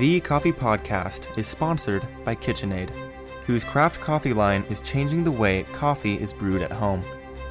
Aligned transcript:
The 0.00 0.18
Coffee 0.20 0.50
Podcast 0.50 1.26
is 1.36 1.46
sponsored 1.46 2.08
by 2.24 2.34
KitchenAid, 2.34 2.88
whose 3.44 3.64
craft 3.64 4.00
coffee 4.00 4.32
line 4.32 4.64
is 4.70 4.80
changing 4.80 5.24
the 5.24 5.30
way 5.30 5.66
coffee 5.74 6.14
is 6.14 6.32
brewed 6.32 6.62
at 6.62 6.72
home. 6.72 7.04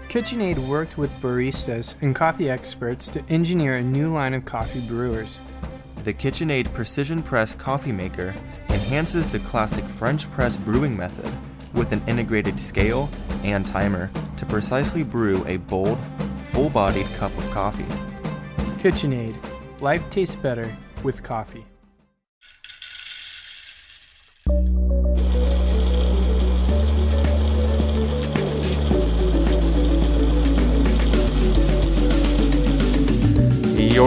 KitchenAid 0.08 0.57
worked 0.67 0.97
with 0.97 1.12
baristas 1.21 1.93
and 2.01 2.15
coffee 2.15 2.49
experts 2.49 3.07
to 3.09 3.23
engineer 3.29 3.75
a 3.75 3.83
new 3.83 4.12
line 4.12 4.33
of 4.33 4.46
coffee 4.46 4.81
brewers. 4.88 5.38
The 6.04 6.12
KitchenAid 6.12 6.73
Precision 6.73 7.21
Press 7.21 7.54
coffee 7.54 7.91
maker 7.91 8.34
enhances 8.70 9.31
the 9.31 9.38
classic 9.41 9.86
French 9.86 10.27
press 10.31 10.57
brewing 10.57 10.97
method 10.97 11.31
with 11.75 11.91
an 11.91 12.02
integrated 12.07 12.59
scale 12.59 13.11
and 13.43 13.68
timer 13.68 14.09
to 14.38 14.45
precisely 14.47 15.04
brew 15.04 15.45
a 15.45 15.57
bold, 15.57 16.00
full 16.52 16.71
bodied 16.71 17.05
cup 17.18 17.38
of 17.38 17.52
coffee. 17.52 17.86
KitchenAid. 18.79 19.36
Life 19.81 20.09
tastes 20.09 20.34
better 20.34 20.75
with 21.04 21.21
coffee. 21.21 21.68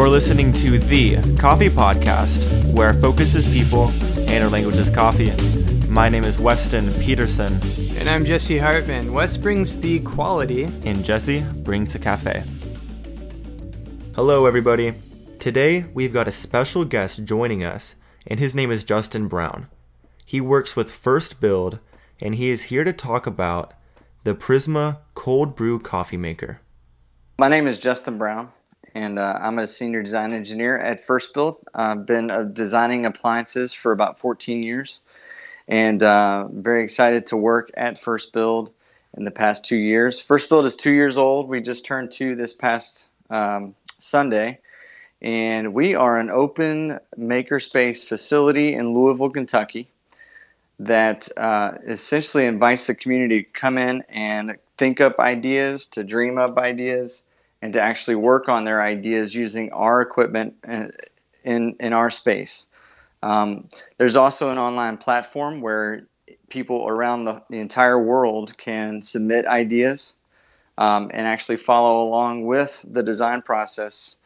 You're 0.02 0.10
listening 0.10 0.52
to 0.54 0.80
The 0.80 1.14
Coffee 1.38 1.68
Podcast, 1.68 2.74
where 2.74 2.88
our 2.88 2.94
focus 2.94 3.36
is 3.36 3.46
people 3.54 3.90
and 4.28 4.42
our 4.42 4.50
language 4.50 4.76
is 4.76 4.90
coffee. 4.90 5.30
My 5.86 6.08
name 6.08 6.24
is 6.24 6.40
Weston 6.40 6.92
Peterson, 6.94 7.60
And 7.96 8.10
I'm 8.10 8.24
Jesse 8.24 8.58
Hartman. 8.58 9.12
West 9.12 9.40
brings 9.40 9.78
the 9.78 10.00
quality. 10.00 10.64
and 10.84 11.04
Jesse 11.04 11.42
brings 11.42 11.92
the 11.92 12.00
cafe. 12.00 12.42
Hello, 14.16 14.46
everybody. 14.46 14.94
Today, 15.38 15.84
we've 15.94 16.12
got 16.12 16.26
a 16.26 16.32
special 16.32 16.84
guest 16.84 17.24
joining 17.24 17.62
us, 17.62 17.94
and 18.26 18.40
his 18.40 18.56
name 18.56 18.72
is 18.72 18.82
Justin 18.82 19.28
Brown. 19.28 19.68
He 20.24 20.40
works 20.40 20.74
with 20.74 20.90
First 20.90 21.40
Build, 21.40 21.78
and 22.20 22.34
he 22.34 22.50
is 22.50 22.64
here 22.64 22.82
to 22.82 22.92
talk 22.92 23.28
about 23.28 23.72
the 24.24 24.34
Prisma 24.34 24.98
cold 25.14 25.54
brew 25.54 25.78
coffee 25.78 26.16
maker. 26.16 26.60
My 27.38 27.46
name 27.46 27.68
is 27.68 27.78
Justin 27.78 28.18
Brown, 28.18 28.50
and 28.94 29.18
uh, 29.18 29.38
I'm 29.40 29.58
a 29.58 29.66
senior 29.66 30.02
design 30.02 30.32
engineer 30.32 30.78
at 30.78 31.00
First 31.00 31.34
Build. 31.34 31.58
I've 31.74 32.06
been 32.06 32.30
uh, 32.30 32.42
designing 32.42 33.06
appliances 33.06 33.72
for 33.72 33.92
about 33.92 34.18
14 34.18 34.62
years, 34.62 35.00
and 35.66 36.02
uh, 36.02 36.48
very 36.48 36.84
excited 36.84 37.26
to 37.26 37.36
work 37.36 37.70
at 37.74 37.98
First 37.98 38.32
Build 38.32 38.72
in 39.16 39.24
the 39.24 39.30
past 39.30 39.64
two 39.64 39.76
years. 39.76 40.20
First 40.20 40.48
Build 40.48 40.66
is 40.66 40.76
two 40.76 40.92
years 40.92 41.18
old. 41.18 41.48
We 41.48 41.60
just 41.60 41.84
turned 41.84 42.10
two 42.10 42.36
this 42.36 42.52
past 42.52 43.08
um, 43.30 43.74
Sunday, 43.98 44.58
and 45.20 45.72
we 45.72 45.94
are 45.94 46.18
an 46.18 46.30
open 46.30 46.98
makerspace 47.18 48.04
facility 48.04 48.74
in 48.74 48.92
Louisville, 48.92 49.30
Kentucky. 49.30 49.88
That 50.80 51.28
uh, 51.36 51.74
essentially 51.86 52.46
invites 52.46 52.88
the 52.88 52.94
community 52.94 53.44
to 53.44 53.50
come 53.50 53.78
in 53.78 54.02
and 54.08 54.56
think 54.76 55.00
up 55.00 55.20
ideas, 55.20 55.86
to 55.86 56.02
dream 56.02 56.38
up 56.38 56.58
ideas, 56.58 57.22
and 57.62 57.72
to 57.72 57.80
actually 57.80 58.16
work 58.16 58.48
on 58.48 58.64
their 58.64 58.82
ideas 58.82 59.34
using 59.34 59.72
our 59.72 60.02
equipment 60.02 60.56
in 60.66 60.92
in, 61.44 61.76
in 61.80 61.92
our 61.92 62.10
space. 62.10 62.66
Um, 63.22 63.68
there's 63.98 64.16
also 64.16 64.50
an 64.50 64.58
online 64.58 64.96
platform 64.96 65.60
where 65.60 66.06
people 66.48 66.86
around 66.88 67.24
the, 67.24 67.42
the 67.50 67.58
entire 67.58 68.00
world 68.00 68.56
can 68.58 69.00
submit 69.02 69.46
ideas 69.46 70.14
um, 70.78 71.10
and 71.14 71.26
actually 71.26 71.56
follow 71.56 72.02
along 72.02 72.46
with 72.46 72.84
the 72.88 73.02
design 73.02 73.42
process 73.42 74.16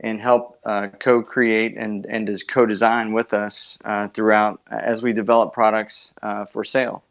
and 0.00 0.20
help 0.20 0.58
uh, 0.64 0.88
co-create 1.00 1.76
and, 1.76 2.04
and 2.06 2.28
co-design 2.48 3.12
with 3.12 3.32
us 3.32 3.78
uh, 3.84 4.08
throughout 4.08 4.60
as 4.70 5.02
we 5.02 5.12
develop 5.12 5.52
products 5.54 6.12
uh, 6.22 6.44
for 6.44 6.64
sale. 6.64 7.02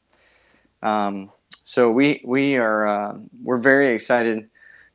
Um, 0.83 1.31
so 1.63 1.91
we 1.91 2.21
we 2.23 2.57
are 2.57 2.85
uh, 2.85 3.17
we're 3.43 3.57
very 3.57 3.95
excited 3.95 4.49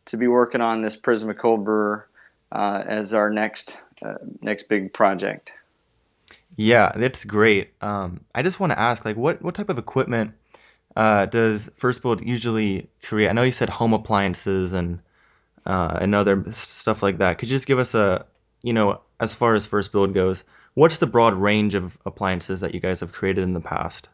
to 0.06 0.16
be 0.16 0.26
working 0.26 0.60
on 0.60 0.82
this 0.82 0.96
Prisma 0.96 1.36
Cold 1.36 1.64
Brewer 1.64 2.08
uh, 2.52 2.82
as 2.86 3.14
our 3.14 3.30
next 3.30 3.76
uh, 4.02 4.14
next 4.40 4.68
big 4.68 4.92
project. 4.92 5.52
Yeah, 6.56 6.92
that's 6.94 7.24
great. 7.24 7.72
Um, 7.80 8.20
I 8.34 8.42
just 8.42 8.58
want 8.58 8.72
to 8.72 8.78
ask, 8.78 9.04
like, 9.04 9.16
what 9.16 9.40
what 9.42 9.54
type 9.54 9.68
of 9.68 9.78
equipment 9.78 10.32
uh, 10.96 11.26
does 11.26 11.70
First 11.76 12.02
Build 12.02 12.24
usually 12.24 12.88
create? 13.02 13.28
I 13.28 13.32
know 13.32 13.42
you 13.42 13.52
said 13.52 13.70
home 13.70 13.92
appliances 13.92 14.72
and 14.72 15.00
uh, 15.64 15.98
and 16.00 16.14
other 16.14 16.52
stuff 16.52 17.02
like 17.02 17.18
that. 17.18 17.38
Could 17.38 17.48
you 17.48 17.56
just 17.56 17.66
give 17.66 17.78
us 17.78 17.94
a, 17.94 18.26
you 18.62 18.72
know, 18.72 19.00
as 19.18 19.34
far 19.34 19.54
as 19.54 19.66
First 19.66 19.92
Build 19.92 20.14
goes, 20.14 20.44
what's 20.74 20.98
the 20.98 21.06
broad 21.06 21.34
range 21.34 21.74
of 21.74 21.96
appliances 22.04 22.60
that 22.60 22.74
you 22.74 22.80
guys 22.80 23.00
have 23.00 23.12
created 23.12 23.44
in 23.44 23.52
the 23.52 23.60
past? 23.60 24.08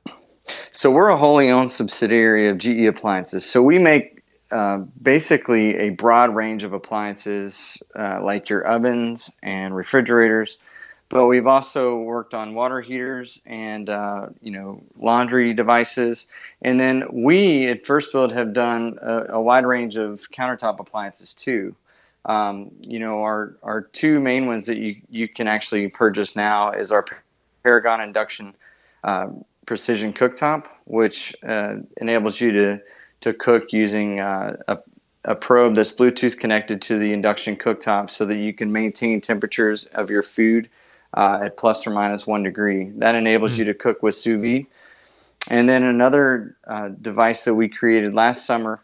So 0.72 0.90
we're 0.90 1.08
a 1.08 1.16
wholly 1.16 1.50
owned 1.50 1.70
subsidiary 1.70 2.48
of 2.48 2.58
GE 2.58 2.86
Appliances. 2.86 3.44
So 3.44 3.62
we 3.62 3.78
make 3.78 4.22
uh, 4.50 4.78
basically 5.00 5.76
a 5.76 5.90
broad 5.90 6.34
range 6.34 6.62
of 6.62 6.72
appliances 6.72 7.78
uh, 7.98 8.20
like 8.22 8.48
your 8.48 8.62
ovens 8.62 9.30
and 9.42 9.74
refrigerators, 9.74 10.58
but 11.08 11.26
we've 11.26 11.46
also 11.46 11.98
worked 11.98 12.34
on 12.34 12.54
water 12.54 12.80
heaters 12.80 13.40
and 13.46 13.88
uh, 13.88 14.26
you 14.40 14.52
know 14.52 14.82
laundry 14.98 15.52
devices. 15.54 16.26
And 16.62 16.78
then 16.78 17.04
we 17.12 17.66
at 17.68 17.86
First 17.86 18.12
Build 18.12 18.32
have 18.32 18.52
done 18.52 18.98
a, 19.02 19.34
a 19.34 19.40
wide 19.40 19.66
range 19.66 19.96
of 19.96 20.20
countertop 20.30 20.80
appliances 20.80 21.34
too. 21.34 21.74
Um, 22.24 22.72
you 22.82 22.98
know 22.98 23.22
our 23.22 23.56
our 23.62 23.82
two 23.82 24.20
main 24.20 24.46
ones 24.46 24.66
that 24.66 24.78
you 24.78 24.96
you 25.10 25.28
can 25.28 25.48
actually 25.48 25.88
purchase 25.88 26.36
now 26.36 26.70
is 26.70 26.92
our 26.92 27.04
Paragon 27.62 28.00
induction. 28.00 28.54
Uh, 29.02 29.28
precision 29.66 30.12
cooktop, 30.12 30.66
which 30.84 31.34
uh, 31.46 31.74
enables 31.96 32.40
you 32.40 32.52
to 32.52 32.80
to 33.26 33.34
cook 33.34 33.72
using 33.72 34.20
uh, 34.20 34.56
a, 34.68 34.78
a 35.24 35.34
probe 35.34 35.74
that's 35.76 35.92
Bluetooth 35.92 36.38
connected 36.38 36.82
to 36.82 36.98
the 36.98 37.12
induction 37.12 37.56
cooktop, 37.56 38.10
so 38.10 38.24
that 38.24 38.38
you 38.38 38.52
can 38.54 38.72
maintain 38.72 39.20
temperatures 39.20 39.86
of 39.86 40.10
your 40.10 40.22
food 40.22 40.68
uh, 41.12 41.40
at 41.44 41.56
plus 41.56 41.86
or 41.86 41.90
minus 41.90 42.26
one 42.26 42.42
degree. 42.44 42.90
That 42.96 43.14
enables 43.14 43.58
you 43.58 43.66
to 43.66 43.74
cook 43.74 44.02
with 44.02 44.14
sous 44.14 44.40
vide. 44.40 44.66
And 45.48 45.68
then 45.68 45.84
another 45.84 46.56
uh, 46.66 46.88
device 46.88 47.44
that 47.44 47.54
we 47.54 47.68
created 47.68 48.14
last 48.14 48.44
summer, 48.46 48.80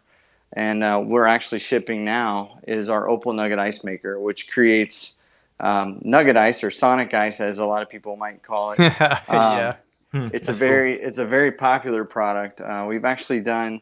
and 0.53 0.85
uh, 0.85 1.03
we're 1.05 1.27
actually 1.27 1.59
shipping 1.59 2.05
now, 2.05 2.59
is 2.69 2.89
our 2.89 3.09
Opal 3.09 3.33
Nugget 3.33 3.59
Ice 3.59 3.83
Maker, 3.85 4.21
which 4.21 4.49
creates 4.49 5.19
um, 5.59 6.01
nugget 6.03 6.37
ice 6.37 6.63
or 6.65 6.71
sonic 6.71 7.15
ice, 7.15 7.41
as 7.41 7.59
a 7.59 7.65
lot 7.67 7.83
of 7.83 7.89
people 7.89 8.17
might 8.17 8.43
call 8.43 8.73
it. 8.73 8.79
yeah. 9.29 9.77
Hmm, 10.13 10.29
It's 10.33 10.49
a 10.49 10.53
that's 10.53 10.59
cool. 10.59 10.69
very 10.69 11.01
it's 11.01 11.19
a 11.19 11.25
very 11.25 11.53
popular 11.53 12.05
product. 12.05 12.61
Uh, 12.61 12.87
we've 12.89 13.05
actually 13.05 13.41
done 13.41 13.81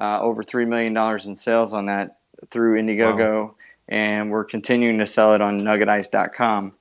uh, 0.00 0.20
over 0.20 0.42
three 0.42 0.64
million 0.64 0.94
dollars 0.94 1.26
in 1.26 1.36
sales 1.36 1.74
on 1.74 1.86
that 1.86 2.18
through 2.50 2.80
Indiegogo, 2.80 3.54
and 3.88 4.30
we're 4.30 4.44
continuing 4.44 4.98
to 4.98 5.06
sell 5.06 5.34
it 5.34 5.40
on 5.40 5.60
NuggetIce.com. 5.60 6.72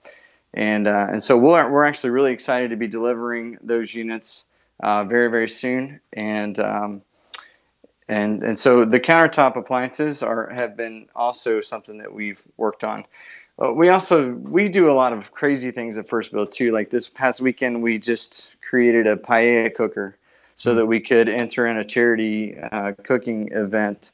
And 0.53 0.87
uh, 0.87 1.07
and 1.09 1.21
so 1.21 1.37
we're 1.37 1.69
we're 1.69 1.85
actually 1.85 2.11
really 2.11 2.33
excited 2.33 2.71
to 2.71 2.77
be 2.77 2.87
delivering 2.87 3.57
those 3.61 3.93
units 3.93 4.45
uh, 4.81 5.03
very 5.03 5.29
very 5.29 5.47
soon. 5.47 5.99
And 6.13 6.59
um, 6.59 7.01
and 8.07 8.43
and 8.43 8.57
so 8.57 8.85
the 8.85 8.99
countertop 8.99 9.55
appliances 9.55 10.23
are 10.23 10.49
have 10.49 10.77
been 10.77 11.09
also 11.15 11.61
something 11.61 11.99
that 11.99 12.13
we've 12.13 12.41
worked 12.55 12.83
on. 12.83 13.05
Uh, 13.63 13.73
we 13.73 13.89
also 13.89 14.31
we 14.31 14.69
do 14.69 14.89
a 14.89 14.93
lot 14.93 15.13
of 15.13 15.31
crazy 15.31 15.71
things 15.71 15.97
at 15.97 16.07
First 16.07 16.31
Build 16.31 16.51
too. 16.51 16.71
Like 16.71 16.89
this 16.89 17.09
past 17.09 17.41
weekend, 17.41 17.81
we 17.81 17.97
just 17.97 18.55
created 18.67 19.07
a 19.07 19.15
paella 19.15 19.73
cooker 19.73 20.17
so 20.57 20.75
that 20.75 20.85
we 20.87 20.99
could 20.99 21.29
enter 21.29 21.65
in 21.67 21.77
a 21.77 21.85
charity 21.85 22.57
uh, 22.59 22.91
cooking 23.03 23.49
event. 23.53 24.11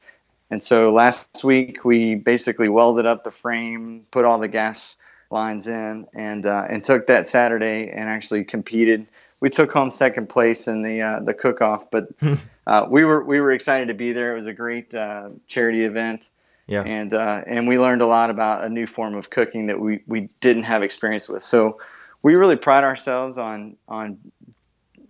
And 0.51 0.61
so 0.61 0.91
last 0.91 1.43
week 1.43 1.83
we 1.83 2.13
basically 2.15 2.69
welded 2.69 3.05
up 3.07 3.23
the 3.23 3.31
frame, 3.31 4.05
put 4.11 4.25
all 4.25 4.37
the 4.37 4.49
gas 4.49 4.95
lines 5.31 5.65
in, 5.67 6.05
and 6.13 6.45
uh, 6.45 6.65
and 6.69 6.83
took 6.83 7.07
that 7.07 7.25
Saturday 7.25 7.89
and 7.89 8.07
actually 8.07 8.43
competed. 8.43 9.07
We 9.39 9.49
took 9.49 9.71
home 9.71 9.91
second 9.91 10.29
place 10.29 10.67
in 10.67 10.83
the 10.83 11.01
uh, 11.01 11.19
the 11.21 11.33
cook 11.33 11.61
off, 11.61 11.89
but 11.89 12.09
uh, 12.67 12.85
we 12.89 13.03
were 13.05 13.23
we 13.23 13.39
were 13.39 13.51
excited 13.53 13.87
to 13.87 13.93
be 13.95 14.11
there. 14.11 14.33
It 14.33 14.35
was 14.35 14.45
a 14.45 14.53
great 14.53 14.93
uh, 14.93 15.29
charity 15.47 15.85
event 15.85 16.29
Yeah. 16.67 16.83
and 16.83 17.13
uh, 17.13 17.41
and 17.47 17.67
we 17.67 17.79
learned 17.79 18.01
a 18.01 18.05
lot 18.05 18.29
about 18.29 18.63
a 18.65 18.69
new 18.69 18.85
form 18.85 19.15
of 19.15 19.29
cooking 19.29 19.67
that 19.67 19.79
we, 19.79 20.01
we 20.07 20.29
didn't 20.41 20.63
have 20.63 20.83
experience 20.83 21.27
with. 21.29 21.41
So 21.41 21.79
we 22.21 22.35
really 22.35 22.57
pride 22.57 22.83
ourselves 22.83 23.37
on 23.37 23.77
on 23.87 24.19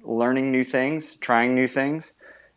learning 0.04 0.52
new 0.52 0.64
things, 0.64 1.16
trying 1.16 1.56
new 1.56 1.68
things, 1.68 2.14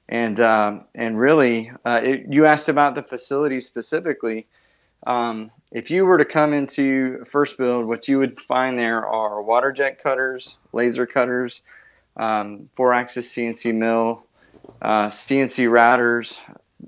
and 0.08 0.38
um, 0.40 0.84
and 0.94 1.18
really, 1.18 1.70
uh, 1.84 2.00
it, 2.02 2.26
you 2.28 2.46
asked 2.46 2.68
about 2.68 2.94
the 2.94 3.02
facility 3.02 3.60
specifically. 3.60 4.46
Um, 5.06 5.50
if 5.70 5.90
you 5.90 6.04
were 6.04 6.18
to 6.18 6.24
come 6.24 6.52
into 6.52 7.24
First 7.24 7.58
Build, 7.58 7.86
what 7.86 8.08
you 8.08 8.18
would 8.18 8.40
find 8.40 8.78
there 8.78 9.06
are 9.06 9.42
water 9.42 9.72
jet 9.72 10.02
cutters, 10.02 10.58
laser 10.72 11.06
cutters, 11.06 11.62
um, 12.16 12.68
four-axis 12.74 13.32
CNC 13.32 13.74
mill, 13.74 14.24
uh, 14.80 15.06
CNC 15.06 15.68
routers 15.68 16.40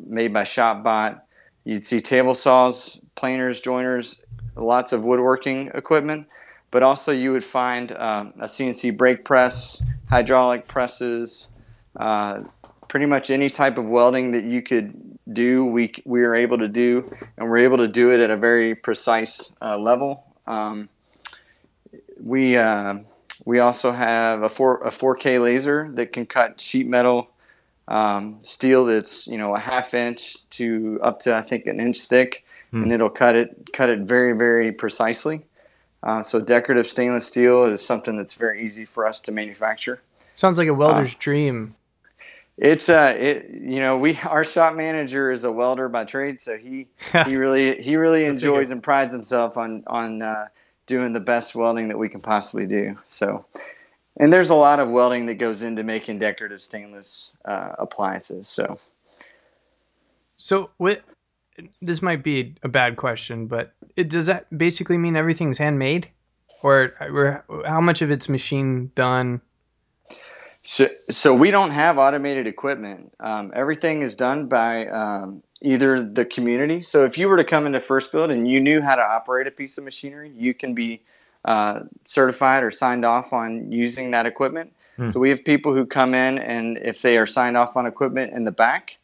made 0.07 0.33
by 0.33 0.43
ShopBot. 0.43 1.21
You'd 1.65 1.85
see 1.85 2.01
table 2.01 2.35
saws, 2.35 3.01
planers, 3.15 3.61
joiners, 3.61 4.21
lots 4.57 4.93
of 4.93 5.03
woodworking 5.03 5.71
equipment. 5.75 6.29
But 6.71 6.83
also 6.83 7.13
you 7.13 7.33
would 7.33 7.45
find 7.45 7.93
um, 7.93 8.35
a 8.41 8.47
CNC 8.47 8.97
brake 8.97 9.25
press, 9.25 9.83
hydraulic 10.09 10.69
presses, 10.69 11.49
uh, 11.97 12.43
pretty 12.89 13.07
much 13.07 13.31
any 13.31 13.51
type 13.51 13.79
of 13.79 13.85
welding 13.85 14.33
that 14.33 14.45
you 14.45 14.63
could 14.63 15.19
do, 15.31 15.65
we, 15.65 15.93
we 16.05 16.23
are 16.23 16.35
able 16.35 16.59
to 16.59 16.69
do, 16.69 17.11
and 17.37 17.49
we're 17.49 17.59
able 17.59 17.79
to 17.79 17.89
do 17.89 18.13
it 18.13 18.21
at 18.21 18.31
a 18.31 18.37
very 18.37 18.75
precise 18.75 19.53
uh, 19.61 19.77
level. 19.77 20.25
Um, 20.47 20.89
we 22.23 22.57
uh, 22.57 22.95
we 23.45 23.61
also 23.61 23.93
have 23.93 24.43
a, 24.43 24.49
four, 24.49 24.83
a 24.83 24.91
4K 24.91 25.41
laser 25.43 25.91
that 25.95 26.13
can 26.13 26.27
cut 26.27 26.61
sheet 26.61 26.87
metal 26.87 27.31
um, 27.87 28.41
steel 28.43 28.85
that's 28.85 29.27
you 29.27 29.39
know 29.39 29.55
a 29.55 29.59
half 29.59 29.95
inch 29.95 30.37
to 30.51 30.99
up 31.03 31.21
to 31.21 31.35
I 31.35 31.43
think 31.43 31.67
an 31.67 31.81
inch 31.81 32.03
thick, 32.03 32.45
hmm. 32.71 32.83
and 32.83 32.93
it'll 32.93 33.11
cut 33.11 33.37
it 33.37 33.73
cut 33.73 33.89
it 33.89 34.01
very 34.01 34.37
very 34.37 34.73
precisely. 34.73 35.45
Uh, 36.03 36.23
so 36.23 36.41
decorative 36.41 36.87
stainless 36.87 37.27
steel 37.27 37.65
is 37.65 37.85
something 37.85 38.17
that's 38.17 38.35
very 38.35 38.65
easy 38.65 38.85
for 38.85 39.07
us 39.07 39.21
to 39.21 39.33
manufacture. 39.33 40.01
Sounds 40.35 40.59
like 40.59 40.69
a 40.69 40.75
welder's 40.75 41.15
uh, 41.15 41.19
dream. 41.19 41.75
It's 42.57 42.89
uh, 42.89 43.15
it 43.17 43.51
you 43.51 43.81
know 43.81 43.99
we 43.99 44.17
our 44.25 44.45
shop 44.45 44.75
manager 44.75 45.31
is 45.31 45.45
a 45.45 45.53
welder 45.53 45.89
by 45.89 46.05
trade, 46.05 46.41
so 46.41 46.57
he 46.57 46.89
he 47.25 47.37
really 47.37 47.81
he 47.81 47.97
really 47.97 48.25
enjoys 48.25 48.71
and 48.71 48.83
prides 48.83 49.13
himself 49.13 49.57
on 49.57 49.85
on 49.87 50.23
uh, 50.23 50.49
doing 50.87 51.13
the 51.13 51.21
best 51.21 51.55
welding 51.55 51.89
that 51.89 51.99
we 51.99 52.09
can 52.09 52.21
possibly 52.21 52.67
do. 52.67 52.97
So, 53.09 53.47
and 54.17 54.33
there's 54.33 54.51
a 54.51 54.55
lot 54.55 54.81
of 54.81 54.89
welding 54.89 55.27
that 55.27 55.35
goes 55.35 55.63
into 55.63 55.85
making 55.85 56.19
decorative 56.19 56.63
stainless 56.63 57.33
uh, 57.45 57.75
appliances. 57.79 58.49
So, 58.49 58.79
so 60.37 60.71
what? 60.79 61.03
This 61.83 62.03
might 62.03 62.23
be 62.23 62.55
a 62.63 62.69
bad 62.69 62.97
question, 62.97 63.47
but 63.47 63.73
it, 63.97 64.09
does 64.09 64.27
that 64.27 64.47
basically 64.57 64.99
mean 64.99 65.17
everything's 65.17 65.59
handmade, 65.59 66.09
or, 66.63 66.95
or 67.01 67.45
how 67.67 67.81
much 67.81 68.03
of 68.03 68.11
it's 68.11 68.29
machine 68.29 68.91
done? 68.95 69.41
So, 70.63 70.89
so 71.11 71.35
we 71.35 71.51
don't 71.51 71.71
have 71.71 71.99
automated 71.99 72.47
equipment. 72.47 73.13
Um, 73.21 73.53
everything 73.55 74.03
is 74.03 74.17
done 74.17 74.49
by 74.49 74.87
um, 74.87 75.43
either 75.63 76.03
the 76.03 76.25
community. 76.25 76.83
So 76.83 77.05
if 77.05 77.17
you 77.17 77.29
were 77.29 77.37
to 77.37 77.45
come 77.45 77.67
into 77.67 77.81
First 77.81 78.13
Build 78.13 78.31
and 78.31 78.47
you 78.47 78.61
knew 78.61 78.81
how 78.81 78.95
to 78.95 79.03
operate 79.03 79.47
a 79.47 79.51
piece 79.51 79.79
of 79.79 79.85
machinery, 79.85 80.31
you 80.37 80.55
can 80.55 80.75
be 80.75 81.03
uh, 81.45 81.81
certified 82.05 82.65
or 82.65 82.71
signed 82.71 83.05
off 83.05 83.33
on 83.33 83.71
using 83.73 84.11
that 84.11 84.27
equipment. 84.27 84.75
Hmm. 84.97 85.11
So 85.11 85.21
we 85.21 85.31
have 85.31 85.45
people 85.45 85.73
who 85.73 85.87
come 85.87 86.13
in 86.13 86.39
and 86.39 86.79
if 86.79 87.03
they 87.03 87.17
are 87.17 87.27
signed 87.27 87.57
off 87.57 87.77
on 87.77 87.87
equipment 87.87 88.33
in 88.35 88.45
the 88.45 88.53
back, 88.53 88.99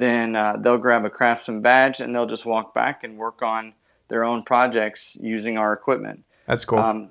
then 0.00 0.34
uh, 0.34 0.56
they'll 0.58 0.78
grab 0.78 1.04
a 1.04 1.10
craftsman 1.10 1.60
badge 1.60 2.00
and 2.00 2.14
they'll 2.14 2.26
just 2.26 2.46
walk 2.46 2.74
back 2.74 3.04
and 3.04 3.18
work 3.18 3.42
on 3.42 3.74
their 4.08 4.24
own 4.24 4.42
projects 4.42 5.16
using 5.20 5.58
our 5.58 5.72
equipment. 5.72 6.24
That's 6.46 6.64
cool. 6.64 6.78
Um, 6.78 7.10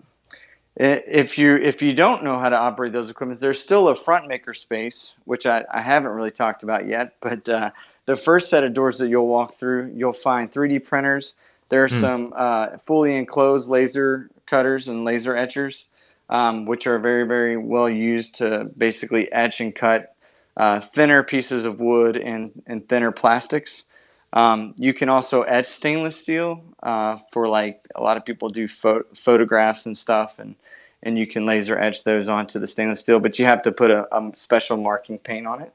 if 0.75 1.37
you 1.37 1.55
if 1.55 1.81
you 1.81 1.93
don't 1.93 2.23
know 2.23 2.39
how 2.39 2.49
to 2.49 2.57
operate 2.57 2.93
those 2.93 3.09
equipments, 3.09 3.41
there's 3.41 3.59
still 3.59 3.89
a 3.89 3.95
front 3.95 4.27
maker 4.27 4.53
space, 4.53 5.13
which 5.25 5.45
I, 5.45 5.65
I 5.71 5.81
haven't 5.81 6.11
really 6.11 6.31
talked 6.31 6.63
about 6.63 6.87
yet. 6.87 7.15
But 7.19 7.49
uh, 7.49 7.71
the 8.05 8.15
first 8.15 8.49
set 8.49 8.63
of 8.63 8.73
doors 8.73 8.99
that 8.99 9.09
you'll 9.09 9.27
walk 9.27 9.55
through, 9.55 9.93
you'll 9.95 10.13
find 10.13 10.49
3D 10.49 10.85
printers. 10.85 11.33
There 11.67 11.83
are 11.83 11.89
mm. 11.89 11.99
some 11.99 12.33
uh, 12.35 12.77
fully 12.77 13.15
enclosed 13.15 13.69
laser 13.69 14.29
cutters 14.45 14.87
and 14.87 15.03
laser 15.03 15.35
etchers, 15.35 15.85
um, 16.29 16.65
which 16.65 16.87
are 16.87 16.97
very 16.97 17.27
very 17.27 17.57
well 17.57 17.89
used 17.89 18.35
to 18.35 18.71
basically 18.77 19.31
etch 19.31 19.59
and 19.59 19.75
cut 19.75 20.15
uh, 20.57 20.81
thinner 20.81 21.23
pieces 21.23 21.65
of 21.65 21.79
wood 21.79 22.17
and, 22.17 22.61
and 22.67 22.87
thinner 22.87 23.11
plastics. 23.11 23.83
Um, 24.31 24.75
you 24.77 24.93
can 24.93 25.09
also 25.09 25.41
etch 25.41 25.67
stainless 25.67 26.15
steel 26.15 26.63
uh, 26.83 27.17
for 27.31 27.47
like 27.47 27.75
a 27.95 28.01
lot 28.01 28.17
of 28.17 28.25
people 28.25 28.49
do 28.49 28.67
pho- 28.67 29.05
photographs 29.15 29.85
and 29.85 29.97
stuff, 29.97 30.39
and 30.39 30.55
and 31.01 31.17
you 31.17 31.25
can 31.25 31.45
laser 31.45 31.77
etch 31.77 32.03
those 32.03 32.27
onto 32.27 32.59
the 32.59 32.67
stainless 32.67 32.99
steel, 32.99 33.19
but 33.19 33.39
you 33.39 33.45
have 33.45 33.61
to 33.63 33.71
put 33.71 33.89
a, 33.89 34.15
a 34.15 34.31
special 34.35 34.77
marking 34.77 35.17
paint 35.17 35.47
on 35.47 35.61
it. 35.61 35.73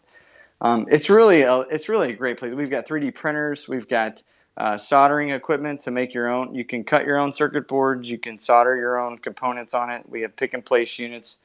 Um, 0.60 0.86
it's 0.90 1.10
really 1.10 1.42
a, 1.42 1.60
it's 1.60 1.88
really 1.88 2.10
a 2.10 2.16
great 2.16 2.38
place. 2.38 2.54
We've 2.54 2.70
got 2.70 2.86
3D 2.86 3.14
printers, 3.14 3.68
we've 3.68 3.88
got 3.88 4.22
uh, 4.56 4.76
soldering 4.76 5.30
equipment 5.30 5.82
to 5.82 5.90
make 5.90 6.14
your 6.14 6.28
own. 6.28 6.54
You 6.54 6.64
can 6.64 6.84
cut 6.84 7.04
your 7.06 7.18
own 7.18 7.32
circuit 7.32 7.66
boards, 7.66 8.08
you 8.08 8.18
can 8.18 8.38
solder 8.38 8.76
your 8.76 9.00
own 9.00 9.18
components 9.18 9.74
on 9.74 9.90
it. 9.90 10.08
We 10.08 10.22
have 10.22 10.36
pick 10.36 10.54
and 10.54 10.64
place 10.64 10.98
units. 10.98 11.38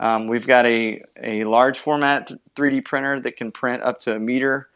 Um, 0.00 0.26
we've 0.26 0.46
got 0.46 0.66
a, 0.66 1.02
a 1.22 1.44
large 1.44 1.78
format 1.78 2.30
3D 2.56 2.84
printer 2.84 3.20
that 3.20 3.36
can 3.36 3.52
print 3.52 3.82
up 3.82 4.00
to 4.00 4.14
a 4.14 4.18
meter 4.18 4.68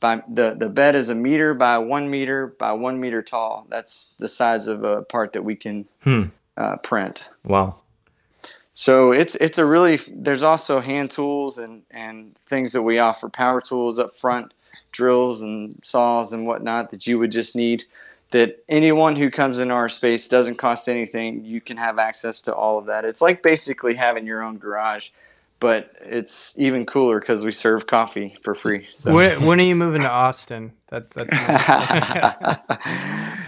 by 0.00 0.22
the 0.28 0.54
the 0.54 0.68
bed 0.68 0.94
is 0.94 1.08
a 1.08 1.14
meter 1.14 1.54
by 1.54 1.78
one 1.78 2.10
meter 2.10 2.46
by 2.46 2.72
one 2.72 3.00
meter 3.00 3.22
tall. 3.22 3.66
That's 3.68 4.14
the 4.18 4.28
size 4.28 4.68
of 4.68 4.84
a 4.84 5.02
part 5.02 5.32
that 5.32 5.42
we 5.42 5.56
can 5.56 5.86
hmm. 6.02 6.24
uh, 6.56 6.76
print. 6.76 7.24
Wow. 7.44 7.76
So 8.74 9.12
it's 9.12 9.34
it's 9.36 9.58
a 9.58 9.64
really 9.64 9.98
there's 10.08 10.42
also 10.42 10.80
hand 10.80 11.10
tools 11.10 11.58
and 11.58 11.82
and 11.90 12.36
things 12.46 12.72
that 12.72 12.82
we 12.82 12.98
offer 12.98 13.28
power 13.28 13.60
tools 13.60 13.98
up 13.98 14.16
front, 14.16 14.52
drills 14.92 15.40
and 15.40 15.80
saws 15.82 16.32
and 16.32 16.46
whatnot 16.46 16.90
that 16.90 17.06
you 17.06 17.18
would 17.18 17.32
just 17.32 17.56
need. 17.56 17.84
That 18.30 18.64
anyone 18.68 19.14
who 19.14 19.30
comes 19.30 19.60
in 19.60 19.70
our 19.70 19.88
space 19.88 20.26
doesn't 20.28 20.56
cost 20.56 20.88
anything. 20.88 21.44
You 21.44 21.60
can 21.60 21.76
have 21.76 21.98
access 21.98 22.42
to 22.42 22.54
all 22.54 22.78
of 22.78 22.86
that. 22.86 23.04
It's 23.04 23.22
like 23.22 23.42
basically 23.42 23.94
having 23.94 24.26
your 24.26 24.42
own 24.42 24.58
garage 24.58 25.10
but 25.58 25.94
it's 26.02 26.54
even 26.58 26.84
cooler 26.84 27.18
because 27.18 27.44
we 27.44 27.50
serve 27.50 27.86
coffee 27.86 28.36
for 28.42 28.54
free. 28.54 28.86
So. 28.94 29.14
When, 29.14 29.44
when, 29.46 29.58
are 29.58 29.64
you 29.64 29.74
moving 29.74 30.02
to 30.02 30.10
Austin? 30.10 30.72
That, 30.88 31.10
that's. 31.10 31.30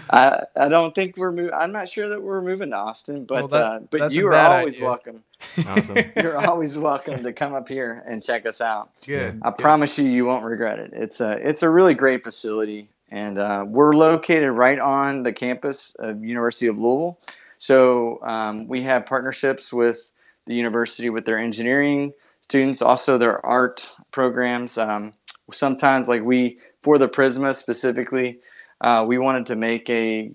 I 0.09 0.43
I 0.55 0.69
don't 0.69 0.95
think 0.95 1.17
we're 1.17 1.31
moving. 1.31 1.53
I'm 1.53 1.71
not 1.71 1.87
sure 1.89 2.09
that 2.09 2.21
we're 2.21 2.41
moving 2.41 2.71
to 2.71 2.75
Austin, 2.75 3.25
but 3.25 3.35
well, 3.35 3.47
that, 3.49 3.63
uh, 3.63 3.79
but 3.91 4.11
you 4.11 4.27
are 4.27 4.33
always 4.33 4.75
idea. 4.75 4.85
welcome. 4.85 5.23
Awesome. 5.65 5.97
You're 6.15 6.37
always 6.37 6.77
welcome 6.77 7.23
to 7.23 7.31
come 7.31 7.53
up 7.53 7.69
here 7.69 8.03
and 8.05 8.23
check 8.23 8.45
us 8.47 8.59
out. 8.59 8.89
Good. 9.05 9.39
I 9.43 9.51
good. 9.51 9.57
promise 9.59 9.97
you, 9.97 10.05
you 10.05 10.25
won't 10.25 10.43
regret 10.43 10.79
it. 10.79 10.91
It's 10.93 11.21
a 11.21 11.31
it's 11.31 11.63
a 11.63 11.69
really 11.69 11.93
great 11.93 12.23
facility, 12.23 12.89
and 13.11 13.37
uh, 13.37 13.65
we're 13.67 13.93
located 13.93 14.51
right 14.51 14.79
on 14.79 15.23
the 15.23 15.33
campus 15.33 15.95
of 15.99 16.23
University 16.23 16.67
of 16.67 16.77
Louisville. 16.77 17.19
So 17.57 18.21
um, 18.23 18.67
we 18.67 18.83
have 18.83 19.05
partnerships 19.05 19.73
with 19.73 20.09
the 20.45 20.55
university 20.55 21.09
with 21.09 21.25
their 21.25 21.37
engineering 21.37 22.13
students, 22.41 22.81
also 22.81 23.17
their 23.17 23.45
art 23.45 23.87
programs. 24.11 24.77
Um, 24.77 25.13
sometimes, 25.51 26.07
like 26.07 26.23
we, 26.23 26.59
for 26.81 26.97
the 26.97 27.07
Prisma 27.09 27.53
specifically, 27.53 28.39
uh, 28.81 29.05
we 29.07 29.17
wanted 29.17 29.47
to 29.47 29.55
make 29.55 29.89
a 29.89 30.31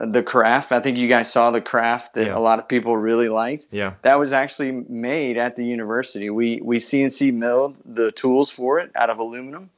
the 0.00 0.22
craft. 0.22 0.70
I 0.70 0.80
think 0.80 0.96
you 0.96 1.08
guys 1.08 1.30
saw 1.32 1.50
the 1.50 1.60
craft 1.60 2.14
that 2.14 2.28
yeah. 2.28 2.36
a 2.36 2.38
lot 2.38 2.58
of 2.58 2.68
people 2.68 2.96
really 2.96 3.28
liked. 3.28 3.68
Yeah. 3.70 3.94
That 4.02 4.18
was 4.18 4.32
actually 4.32 4.70
made 4.70 5.36
at 5.36 5.56
the 5.56 5.64
university. 5.64 6.30
We 6.30 6.60
we 6.62 6.78
CNC 6.78 7.32
milled 7.34 7.76
the 7.84 8.12
tools 8.12 8.50
for 8.50 8.78
it 8.78 8.92
out 8.94 9.10
of 9.10 9.18
aluminum, 9.18 9.70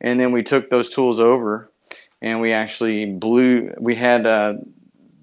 and 0.00 0.18
then 0.18 0.32
we 0.32 0.42
took 0.42 0.70
those 0.70 0.88
tools 0.88 1.20
over, 1.20 1.69
and 2.20 2.40
we 2.40 2.52
actually 2.52 3.06
blew. 3.06 3.74
We 3.78 3.94
had 3.94 4.26
uh, 4.26 4.54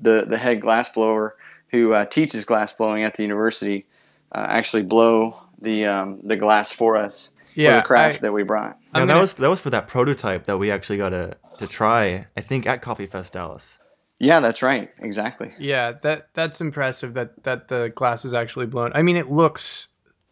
the 0.01 0.25
the 0.27 0.37
head 0.37 0.61
glass 0.61 0.89
blower 0.89 1.35
who 1.69 1.93
uh, 1.93 2.05
teaches 2.05 2.45
glass 2.45 2.73
blowing 2.73 3.03
at 3.03 3.15
the 3.15 3.23
university 3.23 3.85
uh, 4.31 4.45
actually 4.47 4.83
blow 4.83 5.39
the 5.59 5.85
um, 5.85 6.19
the 6.23 6.35
glass 6.35 6.71
for 6.71 6.97
us 6.97 7.29
yeah, 7.55 7.71
for 7.71 7.75
the 7.81 7.87
craft 7.87 8.17
I, 8.17 8.19
that 8.21 8.33
we 8.33 8.43
brought. 8.43 8.77
Yeah, 8.95 9.05
that 9.05 9.19
was 9.19 9.33
that 9.33 9.49
was 9.49 9.59
for 9.59 9.71
that 9.71 9.87
prototype 9.87 10.45
that 10.45 10.57
we 10.57 10.71
actually 10.71 10.97
got 10.97 11.09
to 11.09 11.37
to 11.59 11.67
try. 11.67 12.27
I 12.35 12.41
think 12.41 12.65
at 12.67 12.81
Coffee 12.81 13.07
Fest 13.07 13.33
Dallas. 13.33 13.77
Yeah, 14.19 14.39
that's 14.39 14.63
right. 14.63 14.89
Exactly. 14.99 15.53
Yeah, 15.59 15.91
that 16.01 16.29
that's 16.33 16.61
impressive 16.61 17.15
that 17.15 17.43
that 17.43 17.67
the 17.67 17.91
glass 17.93 18.25
is 18.25 18.33
actually 18.33 18.65
blown. 18.67 18.91
I 18.93 19.03
mean, 19.03 19.17
it 19.17 19.29
looks 19.29 19.89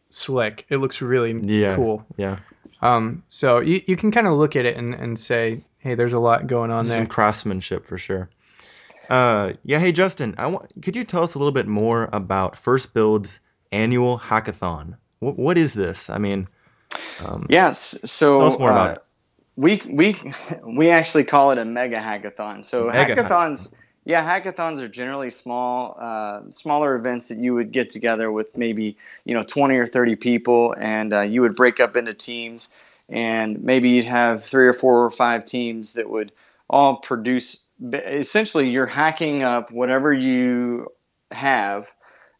slick. 0.10 0.65
It 0.69 0.77
looks 0.77 1.01
really 1.01 1.39
yeah, 1.41 1.75
cool. 1.75 2.05
Yeah. 2.17 2.39
Um, 2.81 3.24
so 3.27 3.60
you, 3.60 3.81
you 3.88 3.95
can 3.95 4.12
kind 4.12 4.27
of 4.27 4.34
look 4.34 4.55
at 4.55 4.65
it 4.65 4.77
and, 4.77 4.93
and 4.93 5.17
say, 5.17 5.63
hey, 5.85 5.95
there's 5.95 6.13
a 6.13 6.19
lot 6.19 6.47
going 6.47 6.71
on 6.71 6.87
there. 6.87 6.97
Some 6.97 7.07
craftsmanship 7.07 7.85
for 7.85 7.97
sure. 7.97 8.29
Uh, 9.09 9.53
yeah. 9.63 9.79
Hey, 9.79 9.91
Justin, 9.91 10.35
I 10.37 10.47
want. 10.47 10.71
Could 10.81 10.95
you 10.95 11.03
tell 11.03 11.23
us 11.23 11.35
a 11.35 11.37
little 11.37 11.53
bit 11.53 11.67
more 11.67 12.09
about 12.11 12.57
First 12.57 12.93
Build's 12.93 13.39
annual 13.71 14.17
hackathon. 14.17 14.97
What, 15.19 15.37
what 15.37 15.57
is 15.57 15.73
this? 15.73 16.09
I 16.09 16.17
mean, 16.17 16.47
um, 17.19 17.45
yes. 17.49 17.95
So 18.05 18.37
tell 18.37 18.47
us 18.47 18.59
more 18.59 18.69
uh, 18.69 18.73
about 18.73 18.95
it. 18.97 19.03
We 19.55 19.81
we 19.87 20.33
we 20.63 20.89
actually 20.89 21.25
call 21.25 21.51
it 21.51 21.57
a 21.57 21.65
mega 21.65 21.97
hackathon. 21.97 22.65
So 22.65 22.87
mega 22.87 23.15
hackathons. 23.15 23.27
Hackathon. 23.27 23.73
Yeah, 24.07 24.23
hackathons 24.23 24.81
are 24.81 24.87
generally 24.87 25.31
small, 25.31 25.97
uh, 25.99 26.51
smaller 26.51 26.95
events 26.95 27.29
that 27.29 27.39
you 27.39 27.55
would 27.55 27.71
get 27.71 27.89
together 27.89 28.31
with 28.31 28.55
maybe 28.55 28.97
you 29.23 29.33
know 29.33 29.43
20 29.43 29.77
or 29.77 29.87
30 29.87 30.15
people, 30.15 30.75
and 30.79 31.11
uh, 31.11 31.21
you 31.21 31.41
would 31.41 31.55
break 31.55 31.79
up 31.79 31.95
into 31.95 32.13
teams, 32.13 32.69
and 33.09 33.63
maybe 33.63 33.89
you'd 33.89 34.05
have 34.05 34.43
three 34.43 34.67
or 34.67 34.74
four 34.74 35.05
or 35.05 35.12
five 35.12 35.45
teams 35.45 35.93
that 35.93 36.09
would 36.09 36.31
all 36.69 36.97
produce. 36.97 37.65
Essentially, 37.91 38.69
you're 38.69 38.85
hacking 38.85 39.43
up 39.43 39.71
whatever 39.71 40.12
you 40.13 40.88
have 41.31 41.91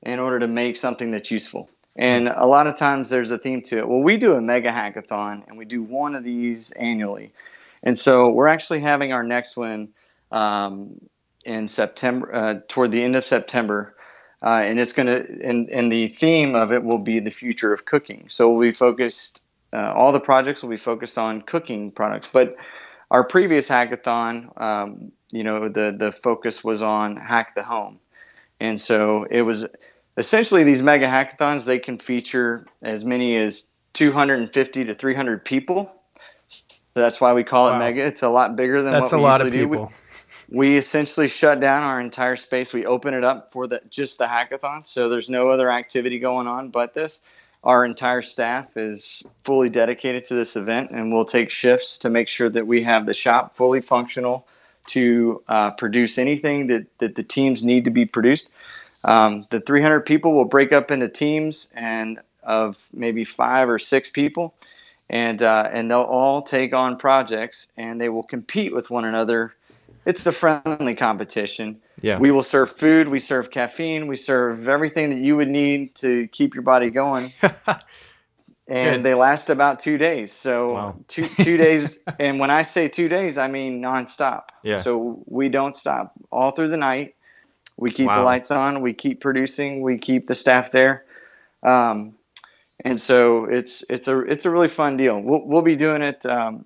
in 0.01 0.19
order 0.19 0.39
to 0.39 0.48
make 0.48 0.77
something 0.77 1.12
that's 1.12 1.31
useful. 1.31 1.69
And 1.95 2.27
a 2.27 2.45
lot 2.45 2.67
of 2.67 2.75
times 2.75 3.10
there's 3.10 3.31
a 3.31 3.38
theme 3.38 3.62
to 3.63 3.77
it. 3.77 3.88
Well, 3.88 4.01
we 4.01 4.17
do 4.17 4.34
a 4.34 4.41
mega 4.41 4.69
hackathon 4.69 5.48
and 5.48 5.57
we 5.57 5.65
do 5.65 5.81
one 5.81 6.15
of 6.15 6.24
these 6.24 6.72
annually. 6.72 7.31
And 7.84 7.98
so 7.98 8.29
we're 8.29 8.48
actually 8.48 8.81
having 8.81 9.13
our 9.13 9.24
next 9.24 9.55
one 9.55 9.89
um, 10.31 11.00
in 11.45 11.67
September, 11.67 12.36
uh, 12.36 12.60
toward 12.67 12.91
the 12.91 13.03
end 13.03 13.15
of 13.15 13.24
September. 13.24 13.95
uh, 14.45 14.62
and 14.63 14.79
it's 14.79 14.93
going 14.93 15.07
to 15.07 15.25
and, 15.43 15.69
and 15.69 15.91
the 15.91 16.07
theme 16.07 16.55
of 16.55 16.72
it 16.72 16.84
will 16.84 17.00
be 17.00 17.19
the 17.19 17.31
future 17.31 17.74
of 17.74 17.86
cooking. 17.86 18.27
So 18.29 18.51
we'll 18.51 18.62
be 18.62 18.74
focused. 18.74 19.41
Uh, 19.75 19.91
all 19.94 20.12
the 20.13 20.20
projects 20.22 20.63
will 20.63 20.70
be 20.70 20.77
focused 20.77 21.17
on 21.17 21.41
cooking 21.41 21.91
products, 21.91 22.27
but 22.32 22.55
our 23.12 23.24
previous 23.25 23.67
hackathon, 23.67 24.50
um, 24.62 25.12
you 25.32 25.44
know, 25.44 25.67
the 25.67 25.96
the 25.98 26.12
focus 26.13 26.63
was 26.63 26.82
on 26.82 27.17
hack 27.17 27.53
the 27.55 27.63
home, 27.63 28.00
and 28.62 28.79
so 28.79 29.25
it 29.29 29.41
was 29.41 29.67
essentially 30.17 30.63
these 30.63 30.82
mega 30.82 31.08
hackathons. 31.08 31.65
They 31.65 31.79
can 31.79 32.00
feature 32.00 32.65
as 32.84 33.03
many 33.03 33.36
as 33.36 33.67
250 33.94 34.86
to 34.86 34.96
300 34.96 35.44
people. 35.44 35.91
So 36.48 37.01
that's 37.01 37.20
why 37.20 37.34
we 37.34 37.44
call 37.44 37.70
Wow. 37.70 37.75
it 37.75 37.79
mega. 37.79 38.05
It's 38.05 38.24
a 38.24 38.29
lot 38.29 38.55
bigger 38.55 38.82
than 38.82 38.94
That's 38.94 39.12
what 39.12 39.17
a 39.17 39.22
we 39.22 39.24
lot 39.24 39.41
of 39.41 39.48
usually 39.48 39.65
do. 39.65 39.70
We- 39.70 39.77
people. 39.77 39.94
we 40.50 40.77
essentially 40.77 41.27
shut 41.27 41.60
down 41.60 41.84
our 41.84 42.00
entire 42.00 42.38
space. 42.38 42.72
We 42.72 42.86
open 42.86 43.13
it 43.13 43.24
up 43.25 43.51
for 43.51 43.67
the 43.67 43.82
just 43.89 44.17
the 44.20 44.25
hackathon, 44.25 44.88
so 44.88 45.10
there's 45.10 45.27
no 45.29 45.50
other 45.50 45.70
activity 45.72 46.20
going 46.20 46.48
on 46.48 46.70
but 46.70 46.94
this. 46.94 47.20
Our 47.65 47.84
entire 47.84 48.22
staff 48.22 48.77
is 48.77 49.24
fully 49.43 49.69
dedicated 49.69 50.25
to 50.25 50.36
this 50.36 50.55
event, 50.55 50.91
and 50.91 51.12
we'll 51.12 51.25
take 51.25 51.50
shifts 51.50 52.00
to 52.00 52.10
make 52.10 52.27
sure 52.27 52.50
that 52.50 52.67
we 52.67 52.84
have 52.84 53.07
the 53.07 53.13
shop 53.15 53.55
fully 53.55 53.81
functional 53.81 54.48
to 54.89 55.41
uh, 55.48 55.72
produce 55.72 56.19
anything 56.19 56.67
that, 56.67 56.86
that 57.00 57.15
the 57.15 57.24
teams 57.24 57.63
need 57.63 57.86
to 57.86 57.89
be 57.91 58.05
produced. 58.05 58.50
Um, 59.03 59.48
the 59.50 59.60
300 59.60 60.01
people 60.01 60.34
will 60.34 60.45
break 60.45 60.74
up 60.74 60.91
into 60.91 61.10
teams 61.10 61.69
and 61.74 62.19
of 62.43 62.77
maybe 62.93 63.25
five 63.25 63.67
or 63.67 63.79
six 63.79 64.12
people, 64.12 64.53
and 65.10 65.41
uh, 65.41 65.67
and 65.72 65.89
they'll 65.89 66.01
all 66.01 66.43
take 66.43 66.74
on 66.74 66.98
projects, 66.98 67.67
and 67.75 68.00
they 68.00 68.10
will 68.10 68.24
compete 68.24 68.74
with 68.74 68.91
one 68.91 69.05
another 69.05 69.55
it's 70.05 70.24
the 70.24 70.31
friendly 70.31 70.95
competition. 70.95 71.81
Yeah. 72.01 72.19
We 72.19 72.31
will 72.31 72.43
serve 72.43 72.71
food, 72.71 73.07
we 73.07 73.19
serve 73.19 73.51
caffeine, 73.51 74.07
we 74.07 74.15
serve 74.15 74.69
everything 74.69 75.09
that 75.09 75.19
you 75.19 75.35
would 75.35 75.50
need 75.50 75.95
to 75.95 76.27
keep 76.27 76.53
your 76.53 76.63
body 76.63 76.89
going. 76.91 77.33
and 77.41 78.97
Good. 78.97 79.03
they 79.03 79.13
last 79.13 79.50
about 79.50 79.79
two 79.79 79.97
days. 79.97 80.31
So 80.31 80.74
Wow. 80.74 80.95
two 81.07 81.27
two 81.43 81.57
days 81.57 82.00
and 82.19 82.39
when 82.39 82.51
I 82.51 82.62
say 82.62 82.88
two 82.88 83.09
days, 83.09 83.38
I 83.38 83.47
mean 83.47 83.81
nonstop. 83.81 84.50
Yeah. 84.63 84.81
So 84.81 85.24
we 85.25 85.50
don't 85.50 85.75
stop 85.75 86.13
all 86.31 86.51
through 86.51 86.69
the 86.69 86.77
night. 86.77 87.15
We 87.77 87.91
keep 87.91 88.07
the 88.09 88.21
lights 88.21 88.51
on, 88.51 88.81
we 88.81 88.93
keep 88.93 89.19
producing, 89.19 89.81
we 89.81 89.97
keep 89.97 90.27
the 90.27 90.35
staff 90.35 90.71
there. 90.71 91.03
Um, 91.62 92.15
and 92.83 93.00
so 93.00 93.45
it's 93.45 93.83
it's 93.89 94.07
a 94.07 94.19
it's 94.19 94.45
a 94.45 94.50
really 94.51 94.67
fun 94.67 94.97
deal. 94.97 95.19
We'll, 95.19 95.45
we'll 95.45 95.62
be 95.62 95.75
doing 95.75 96.01
it 96.01 96.25
um, 96.25 96.65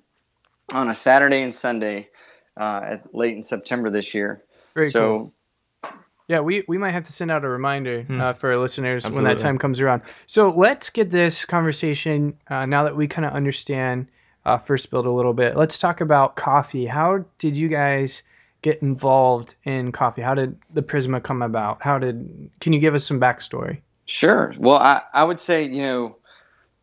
on 0.72 0.89
a 0.89 0.96
Saturday 0.96 1.41
and 1.41 1.53
Sunday 1.53 2.10
uh, 2.60 2.82
at 2.84 3.16
late 3.16 3.36
in 3.36 3.42
September 3.44 3.89
this 3.89 4.13
year. 4.13 4.44
Very 4.75 4.89
so 4.89 5.32
cool. 5.82 5.92
Yeah, 6.28 6.42
we, 6.42 6.63
we 6.68 6.78
might 6.78 6.92
have 6.92 7.04
to 7.04 7.12
send 7.12 7.32
out 7.32 7.44
a 7.44 7.50
reminder 7.50 8.04
Hmm. 8.04 8.22
uh, 8.22 8.34
for 8.34 8.51
our 8.51 8.58
listeners 8.60 9.10
when 9.10 9.24
that 9.24 9.39
time 9.39 9.58
comes 9.58 9.82
around. 9.82 10.04
So 10.28 10.51
let's 10.51 10.92
get 10.92 11.10
this 11.10 11.46
conversation 11.46 12.38
uh, 12.48 12.68
now 12.68 12.84
that 12.84 12.96
we 12.96 13.08
kind 13.08 13.25
of 13.25 13.34
understand 13.34 14.10
uh, 14.46 14.60
First 14.60 14.92
Build 14.92 15.08
a 15.08 15.12
little 15.12 15.34
bit. 15.34 15.58
Let's 15.58 15.80
talk 15.80 16.01
about 16.01 16.36
coffee. 16.36 16.86
How 16.86 17.25
did 17.39 17.58
you 17.58 17.68
guys 17.68 18.22
get 18.62 18.84
involved 18.84 19.56
in 19.63 19.92
coffee? 19.92 20.22
How 20.22 20.36
did 20.36 20.60
the 20.72 20.84
Prisma 20.84 21.24
come 21.24 21.42
about? 21.42 21.82
How 21.82 21.98
did? 21.98 22.51
Can 22.60 22.74
you 22.74 22.80
give 22.80 22.94
us 22.94 23.06
some 23.06 23.20
backstory? 23.20 23.80
Sure. 24.06 24.54
Well, 24.60 24.78
I, 24.78 25.01
I 25.12 25.24
would 25.24 25.42
say, 25.42 25.63
you 25.63 25.82
know, 25.82 26.18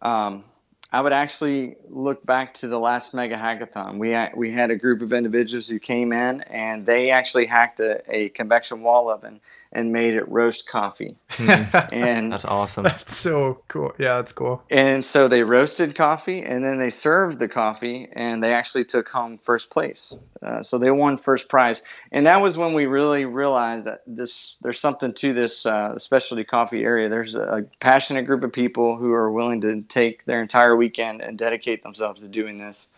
um, 0.02 0.44
I 0.92 1.00
would 1.00 1.12
actually 1.12 1.76
look 1.88 2.24
back 2.24 2.54
to 2.54 2.68
the 2.68 2.78
last 2.78 3.12
mega 3.12 3.36
hackathon. 3.36 3.98
We 3.98 4.12
had, 4.12 4.36
we 4.36 4.52
had 4.52 4.70
a 4.70 4.76
group 4.76 5.02
of 5.02 5.12
individuals 5.12 5.68
who 5.68 5.78
came 5.78 6.12
in 6.12 6.42
and 6.42 6.86
they 6.86 7.10
actually 7.10 7.46
hacked 7.46 7.80
a, 7.80 8.02
a 8.08 8.28
convection 8.30 8.82
wall 8.82 9.10
oven 9.10 9.40
and 9.72 9.92
made 9.92 10.14
it 10.14 10.28
roast 10.28 10.68
coffee. 10.68 11.16
And 11.92 12.32
That's 12.32 12.44
awesome. 12.44 12.84
That's 12.84 13.16
so 13.16 13.62
cool. 13.68 13.92
Yeah, 13.98 14.16
that's 14.16 14.32
cool. 14.32 14.62
and 14.70 15.04
so 15.04 15.28
they 15.28 15.42
roasted 15.42 15.94
coffee 15.94 16.42
and 16.42 16.64
then 16.64 16.78
they 16.78 16.90
served 16.90 17.38
the 17.38 17.48
coffee 17.48 18.08
and 18.12 18.42
they 18.42 18.52
actually 18.52 18.84
took 18.84 19.08
home 19.08 19.38
first 19.38 19.70
place. 19.70 20.14
Uh, 20.42 20.62
so 20.62 20.78
they 20.78 20.90
won 20.90 21.18
first 21.18 21.48
prize. 21.48 21.82
And 22.12 22.26
that 22.26 22.40
was 22.40 22.56
when 22.56 22.72
we 22.74 22.86
really 22.86 23.24
realized 23.24 23.84
that 23.84 24.02
this 24.06 24.56
there's 24.62 24.80
something 24.80 25.12
to 25.14 25.32
this 25.32 25.66
uh, 25.66 25.98
specialty 25.98 26.44
coffee 26.44 26.84
area. 26.84 27.08
There's 27.08 27.34
a 27.34 27.66
passionate 27.80 28.26
group 28.26 28.44
of 28.44 28.52
people 28.52 28.96
who 28.96 29.12
are 29.12 29.30
willing 29.30 29.60
to 29.62 29.82
take 29.82 30.24
their 30.24 30.40
entire 30.42 30.76
weekend 30.76 31.20
and 31.20 31.38
dedicate 31.38 31.82
themselves 31.82 32.22
to 32.22 32.28
doing 32.28 32.58
this. 32.58 32.88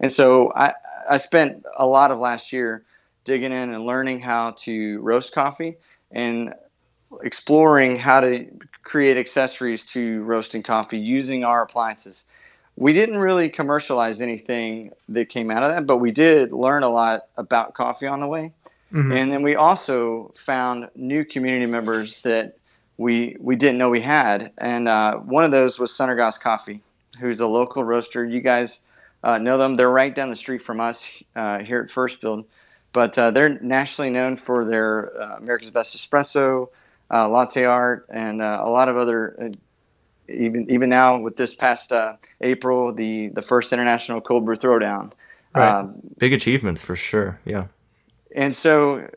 And 0.00 0.10
so 0.10 0.52
I, 0.54 0.72
I 1.08 1.16
spent 1.18 1.64
a 1.76 1.86
lot 1.86 2.10
of 2.10 2.18
last 2.18 2.52
year 2.52 2.84
digging 3.24 3.52
in 3.52 3.72
and 3.72 3.86
learning 3.86 4.20
how 4.20 4.52
to 4.58 5.00
roast 5.00 5.32
coffee 5.32 5.76
and 6.12 6.54
exploring 7.22 7.98
how 7.98 8.20
to 8.20 8.46
create 8.82 9.16
accessories 9.16 9.84
to 9.86 10.22
roasting 10.22 10.62
coffee 10.62 10.98
using 10.98 11.44
our 11.44 11.62
appliances. 11.62 12.24
We 12.76 12.92
didn't 12.94 13.18
really 13.18 13.48
commercialize 13.48 14.20
anything 14.20 14.92
that 15.10 15.28
came 15.28 15.50
out 15.50 15.62
of 15.62 15.70
that, 15.70 15.86
but 15.86 15.98
we 15.98 16.10
did 16.10 16.52
learn 16.52 16.82
a 16.82 16.88
lot 16.88 17.20
about 17.36 17.74
coffee 17.74 18.06
on 18.06 18.20
the 18.20 18.26
way. 18.26 18.52
Mhm. 18.92 19.16
And 19.16 19.32
then 19.32 19.42
we 19.42 19.56
also 19.56 20.34
found 20.44 20.88
new 20.94 21.24
community 21.24 21.66
members 21.66 22.20
that 22.20 22.54
we 22.98 23.36
we 23.40 23.56
didn't 23.56 23.78
know 23.78 23.90
we 23.90 24.00
had, 24.02 24.52
and 24.58 24.86
uh, 24.86 25.16
one 25.16 25.44
of 25.44 25.50
those 25.50 25.78
was 25.78 25.92
Sunergos 25.92 26.38
Coffee, 26.38 26.82
who's 27.18 27.40
a 27.40 27.46
local 27.46 27.82
roaster. 27.82 28.24
You 28.24 28.40
guys 28.40 28.80
uh, 29.24 29.38
know 29.38 29.56
them; 29.56 29.76
they're 29.76 29.90
right 29.90 30.14
down 30.14 30.28
the 30.30 30.36
street 30.36 30.62
from 30.62 30.80
us 30.80 31.10
uh, 31.34 31.58
here 31.60 31.80
at 31.80 31.90
First 31.90 32.20
Build. 32.20 32.44
But 32.92 33.16
uh, 33.18 33.30
they're 33.30 33.58
nationally 33.60 34.10
known 34.10 34.36
for 34.36 34.64
their 34.64 35.12
uh, 35.20 35.36
America's 35.38 35.70
Best 35.70 35.96
Espresso, 35.96 36.68
uh, 37.10 37.28
latte 37.28 37.64
art, 37.64 38.06
and 38.10 38.42
uh, 38.42 38.60
a 38.62 38.68
lot 38.70 38.88
of 38.88 38.96
other. 38.96 39.36
Uh, 39.40 39.48
even 40.28 40.70
even 40.70 40.88
now 40.88 41.18
with 41.18 41.36
this 41.36 41.54
past 41.54 41.92
uh, 41.92 42.14
April, 42.40 42.92
the 42.94 43.28
the 43.28 43.42
first 43.42 43.72
international 43.72 44.20
cold 44.20 44.44
brew 44.44 44.56
throwdown. 44.56 45.10
Right. 45.54 45.80
Um, 45.80 46.00
Big 46.18 46.32
achievements 46.32 46.82
for 46.82 46.96
sure. 46.96 47.38
Yeah. 47.44 47.66
and 48.34 48.54
so 48.56 49.10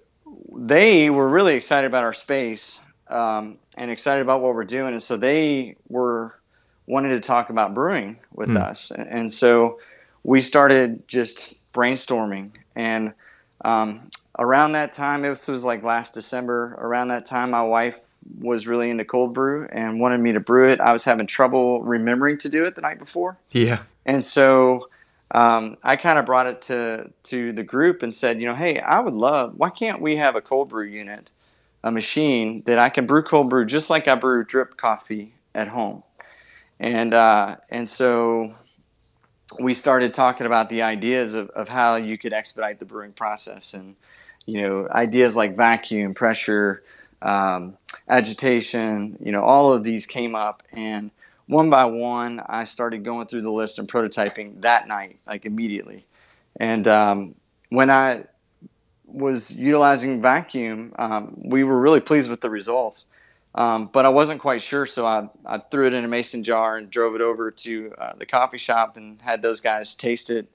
they 0.54 1.10
were 1.10 1.28
really 1.30 1.54
excited 1.56 1.88
about 1.88 2.04
our 2.04 2.14
space 2.14 2.80
um, 3.08 3.58
and 3.78 3.92
excited 3.92 4.22
about 4.22 4.42
what 4.42 4.56
we're 4.56 4.66
doing 4.66 4.92
and 4.94 5.04
so 5.04 5.16
they 5.16 5.76
were 5.88 6.34
wanting 6.88 7.12
to 7.12 7.20
talk 7.22 7.50
about 7.50 7.74
brewing 7.74 8.18
with 8.34 8.50
Hmm. 8.50 8.58
us 8.58 8.92
and, 8.92 9.08
and 9.08 9.32
so 9.32 9.80
we 10.24 10.42
started 10.42 11.08
just 11.08 11.56
brainstorming 11.74 12.52
and 12.76 13.14
um, 13.66 14.10
around 14.38 14.74
that 14.74 14.94
time 14.94 15.22
this 15.22 15.48
was 15.48 15.64
like 15.66 15.84
last 15.84 16.14
december 16.14 16.76
around 16.80 17.10
that 17.10 17.26
time 17.26 17.52
my 17.52 17.62
wife 17.62 18.00
was 18.40 18.68
really 18.68 18.90
into 18.90 19.06
cold 19.06 19.34
brew 19.34 19.68
and 19.72 20.00
wanted 20.00 20.20
me 20.20 20.32
to 20.34 20.40
brew 20.40 20.70
it 20.70 20.80
i 20.80 20.92
was 20.94 21.04
having 21.04 21.28
trouble 21.28 21.82
remembering 21.82 22.38
to 22.38 22.50
do 22.50 22.64
it 22.66 22.76
the 22.76 22.82
night 22.82 23.00
before 23.00 23.38
Yeah. 23.52 23.80
and 24.06 24.24
so 24.24 24.90
um, 25.32 25.78
I 25.84 25.96
kind 25.96 26.20
of 26.20 26.26
brought 26.28 26.46
it 26.46 26.62
to 26.64 27.10
to 27.24 27.52
the 27.52 27.64
group 27.64 28.04
and 28.04 28.16
said, 28.16 28.40
you 28.40 28.48
know, 28.48 28.54
hey, 28.56 28.80
I 28.80 29.00
would 29.00 29.16
love. 29.16 29.56
Why 29.58 29.72
can't 29.72 30.00
we 30.00 30.18
have 30.18 30.36
a 30.36 30.42
cold 30.42 30.70
brew 30.70 30.86
unit, 30.86 31.32
a 31.84 31.92
machine 31.92 32.62
that 32.68 32.78
I 32.78 32.90
can 32.90 33.08
brew 33.08 33.24
cold 33.24 33.50
brew 33.50 33.66
just 33.66 33.90
like 33.90 34.08
I 34.08 34.16
brew 34.16 34.46
drip 34.46 34.78
coffee 34.78 35.34
at 35.56 35.68
home, 35.68 36.04
and 36.80 37.14
uh, 37.14 37.56
and 37.70 37.90
so 37.90 38.54
we 39.60 39.74
started 39.74 40.14
talking 40.14 40.48
about 40.48 40.70
the 40.70 40.82
ideas 40.82 41.34
of, 41.34 41.50
of 41.52 41.68
how 41.68 41.96
you 41.96 42.18
could 42.18 42.34
expedite 42.34 42.80
the 42.80 42.86
brewing 42.86 43.14
process 43.14 43.74
and 43.74 43.96
you 44.46 44.62
know 44.62 44.88
ideas 44.90 45.36
like 45.36 45.56
vacuum 45.56 46.14
pressure 46.14 46.84
um, 47.22 47.78
agitation 48.08 49.18
you 49.20 49.32
know 49.32 49.42
all 49.42 49.74
of 49.74 49.84
these 49.84 50.06
came 50.06 50.36
up. 50.36 50.64
And 50.72 51.12
one 51.48 51.70
by 51.70 51.86
one 51.86 52.42
i 52.48 52.64
started 52.64 53.04
going 53.04 53.28
through 53.28 53.42
the 53.42 53.52
list 53.52 53.78
and 53.78 53.88
prototyping 53.88 54.62
that 54.62 54.88
night 54.88 55.20
like 55.28 55.46
immediately. 55.46 56.06
And 56.60 56.88
um, 56.88 57.36
when 57.70 57.90
i 57.90 58.24
was 59.06 59.52
utilizing 59.52 60.22
vacuum 60.22 60.94
um, 60.98 61.40
we 61.46 61.64
were 61.64 61.80
really 61.80 62.02
pleased 62.02 62.30
with 62.30 62.42
the 62.42 62.50
results 62.50 63.06
um, 63.56 63.90
but 63.92 64.06
I 64.06 64.10
wasn't 64.10 64.42
quite 64.42 64.62
sure, 64.62 64.86
so 64.86 65.06
I, 65.06 65.30
I 65.46 65.60
threw 65.60 65.88
it 65.88 65.94
in 65.94 66.04
a 66.04 66.10
mason 66.10 66.44
jar 66.44 66.76
and 66.76 66.90
drove 66.90 67.16
it 67.16 67.22
over 67.22 67.52
to 67.52 67.94
uh, 67.98 68.14
the 68.18 68.26
coffee 68.26 68.58
shop 68.58 68.98
and 68.98 69.22
had 69.22 69.42
those 69.42 69.62
guys 69.62 69.96
taste 69.96 70.30
it 70.30 70.48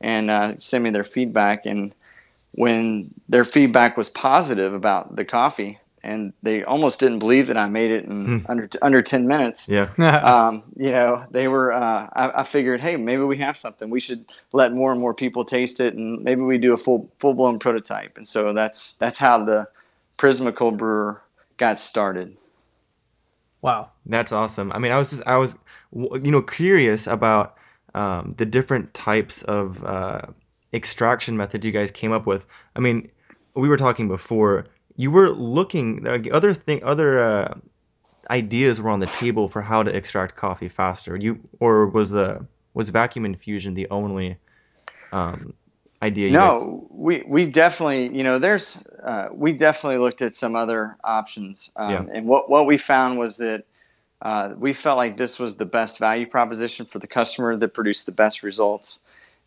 and 0.00 0.30
uh, 0.30 0.56
send 0.58 0.84
me 0.84 0.90
their 0.90 1.04
feedback. 1.04 1.66
And 1.66 1.92
when 2.52 3.12
their 3.28 3.44
feedback 3.44 3.96
was 3.96 4.08
positive 4.08 4.72
about 4.72 5.16
the 5.16 5.24
coffee, 5.24 5.80
and 6.04 6.32
they 6.42 6.62
almost 6.62 7.00
didn't 7.00 7.18
believe 7.18 7.48
that 7.48 7.56
I 7.56 7.66
made 7.66 7.90
it 7.90 8.04
in 8.04 8.26
Hmm. 8.26 8.50
under 8.50 8.68
under 8.82 9.02
10 9.02 9.26
minutes. 9.26 9.68
Yeah. 9.68 9.88
Um, 10.24 10.62
you 10.76 10.92
know, 10.92 11.24
they 11.30 11.48
were. 11.48 11.72
Uh, 11.72 12.08
I, 12.12 12.40
I 12.40 12.42
figured, 12.44 12.80
hey, 12.80 12.96
maybe 12.96 13.22
we 13.22 13.38
have 13.38 13.56
something. 13.56 13.90
We 13.90 14.00
should 14.00 14.24
let 14.52 14.72
more 14.72 14.92
and 14.92 15.00
more 15.00 15.12
people 15.12 15.44
taste 15.44 15.80
it, 15.80 15.94
and 15.94 16.22
maybe 16.22 16.40
we 16.40 16.58
do 16.58 16.72
a 16.72 16.76
full 16.76 17.10
full 17.18 17.34
blown 17.34 17.58
prototype. 17.58 18.16
And 18.16 18.28
so 18.28 18.52
that's 18.52 18.92
that's 18.94 19.18
how 19.18 19.44
the 19.44 19.68
Prisma 20.16 20.54
Cold 20.54 20.78
Brewer 20.78 21.20
got 21.56 21.80
started. 21.80 22.36
Wow. 23.64 23.88
That's 24.04 24.30
awesome. 24.30 24.70
I 24.72 24.78
mean, 24.78 24.92
I 24.92 24.98
was 24.98 25.10
just 25.10 25.22
I 25.26 25.38
was 25.38 25.56
you 25.90 26.30
know 26.30 26.42
curious 26.42 27.06
about 27.06 27.56
um, 27.94 28.34
the 28.36 28.44
different 28.44 28.92
types 28.92 29.42
of 29.42 29.82
uh, 29.82 30.20
extraction 30.72 31.38
methods 31.38 31.64
you 31.64 31.72
guys 31.72 31.90
came 31.90 32.12
up 32.12 32.26
with. 32.26 32.46
I 32.76 32.80
mean, 32.80 33.10
we 33.54 33.68
were 33.68 33.78
talking 33.78 34.06
before. 34.08 34.66
you 34.96 35.10
were 35.10 35.30
looking 35.30 36.06
other 36.30 36.52
thing 36.52 36.84
other 36.84 37.18
uh, 37.18 37.54
ideas 38.28 38.82
were 38.82 38.90
on 38.90 39.00
the 39.00 39.06
table 39.06 39.48
for 39.48 39.62
how 39.62 39.82
to 39.82 39.96
extract 39.96 40.36
coffee 40.36 40.68
faster. 40.68 41.16
You 41.16 41.40
or 41.58 41.86
was 41.86 42.10
the 42.10 42.46
was 42.74 42.90
vacuum 42.90 43.24
infusion 43.24 43.72
the 43.72 43.88
only 43.90 44.36
um, 45.10 45.54
idea? 46.04 46.30
no, 46.30 46.86
we 46.90 47.24
we 47.26 47.46
definitely 47.46 48.16
you 48.16 48.22
know 48.22 48.38
there's 48.38 48.78
uh, 49.02 49.28
we 49.32 49.52
definitely 49.52 49.98
looked 49.98 50.22
at 50.22 50.34
some 50.34 50.56
other 50.56 50.96
options, 51.02 51.70
um, 51.76 51.90
yeah. 51.90 52.14
and 52.14 52.26
what 52.26 52.48
what 52.48 52.66
we 52.66 52.78
found 52.78 53.18
was 53.18 53.38
that. 53.38 53.64
Uh, 54.22 54.54
we 54.56 54.72
felt 54.72 54.96
like 54.96 55.18
this 55.18 55.38
was 55.38 55.56
the 55.56 55.66
best 55.66 55.98
value 55.98 56.24
proposition 56.24 56.86
for 56.86 56.98
the 56.98 57.06
customer 57.06 57.56
that 57.56 57.74
produced 57.74 58.06
the 58.06 58.12
best 58.12 58.42
results, 58.42 58.98